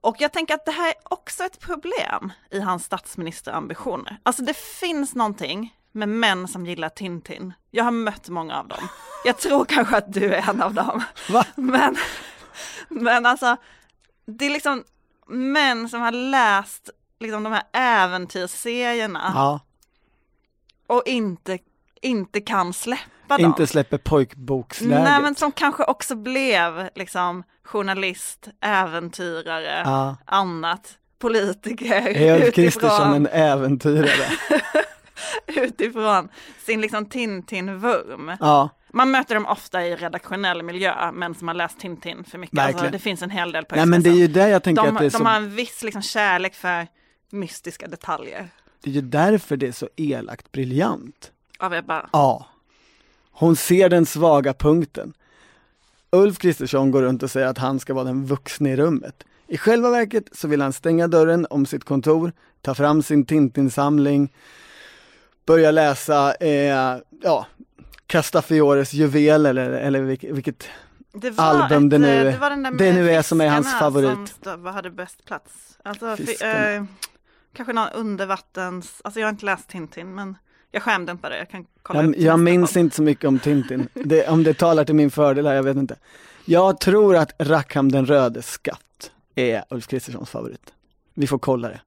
[0.00, 4.20] Och jag tänker att det här är också ett problem i hans statsministerambitioner.
[4.22, 7.52] Alltså det finns någonting med män som gillar Tintin.
[7.70, 8.88] Jag har mött många av dem.
[9.24, 11.02] Jag tror kanske att du är en av dem.
[11.30, 11.44] Va?
[11.54, 11.96] Men,
[12.88, 13.56] men alltså,
[14.26, 14.84] det är liksom
[15.26, 16.90] män som har läst
[17.20, 19.60] liksom de här äventyrsserierna Ja,
[20.86, 21.58] och inte,
[22.02, 23.02] inte kan släppa
[23.36, 23.46] dem.
[23.46, 25.04] inte släpper pojkboksläget.
[25.04, 30.16] Nej men som kanske också blev liksom journalist, äventyrare, Ja.
[30.24, 34.26] annat, politiker Ulf Kristersson en äventyrare?
[35.46, 36.28] utifrån
[36.66, 38.32] sin liksom Tintin-vurm.
[38.40, 42.58] Ja, Man möter dem ofta i redaktionell miljö, men som har läst Tintin för mycket.
[42.58, 44.82] Alltså, det finns en hel del på nej men det är ju där jag tänker
[44.82, 46.86] de, att det är de så, har en viss liksom kärlek för
[47.30, 48.48] mystiska detaljer.
[48.82, 51.32] det är ju därför det är så elakt briljant.
[51.58, 52.08] Av Ebba.
[52.12, 52.46] Ja.
[53.38, 55.12] Hon ser den svaga punkten.
[56.10, 59.24] Ulf Kristersson går runt och säger att han ska vara den vuxna i rummet.
[59.46, 62.32] I själva verket så vill han stänga dörren om sitt kontor,
[62.62, 64.32] ta fram sin Tintin-samling,
[65.46, 67.46] börja läsa, eh, ja,
[68.06, 70.00] Castafiores juvel eller, eller
[70.32, 70.68] vilket,
[71.12, 73.40] Det var album det ett, nu- eh, det, var den där det nu är som
[73.40, 74.34] är hans favorit.
[74.42, 75.78] Som hade bäst plats.
[75.84, 76.84] Alltså, fi, eh,
[77.52, 80.36] kanske någon undervattens, alltså jag har inte läst Tintin men
[80.70, 81.38] jag skämde det.
[81.38, 84.84] jag kan kolla Jag, jag minns inte så mycket om Tintin, det, om det talar
[84.84, 85.96] till min fördel här, jag vet inte.
[86.44, 90.72] Jag tror att Rackham den rödes skatt är Ulf Kristerssons favorit.
[91.14, 91.80] Vi får kolla det.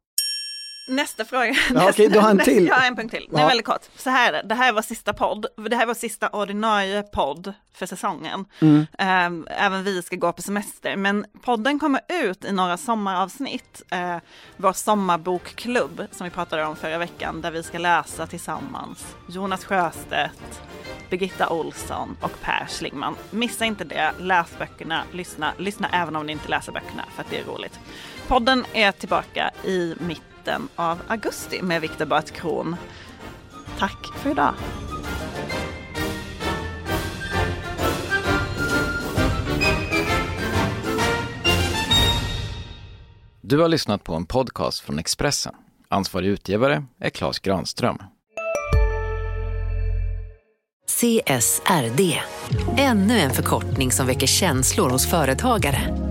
[0.88, 1.56] Nästa fråga.
[1.74, 2.68] Ja, okej, du har en till.
[2.68, 3.28] Jag har en punkt till.
[3.32, 3.48] Det är Ja.
[3.48, 3.82] väldigt kort.
[3.96, 5.46] Så här är det, det här är vår sista podd.
[5.70, 8.46] Det här är vår sista ordinarie podd för säsongen.
[8.60, 8.86] Mm.
[8.98, 13.82] Ehm, Även vi ska gå på semester, men podden kommer ut i några sommaravsnitt.
[13.92, 14.18] Eh,
[14.58, 19.16] Vår sommarbokklubb som vi pratade om förra veckan, där vi ska läsa tillsammans.
[19.30, 20.62] Jonas Sjöstedt,
[21.10, 23.16] Birgitta Olsson och Per Schlingman.
[23.30, 27.30] Missa inte det, läs böckerna, lyssna, lyssna även om ni inte läser böckerna för att
[27.30, 27.80] det är roligt.
[28.28, 29.96] Podden är tillbaka i
[30.42, 32.76] mitten av augusti med Viktor Bart Kron.
[33.80, 34.54] Tack för idag.
[43.42, 45.54] Du har lyssnat på en podcast från Expressen.
[45.88, 47.98] Ansvarig utgivare är Klas Granström.
[50.88, 52.22] CSRD.
[52.78, 56.11] Ännu en förkortning som väcker känslor hos företagare.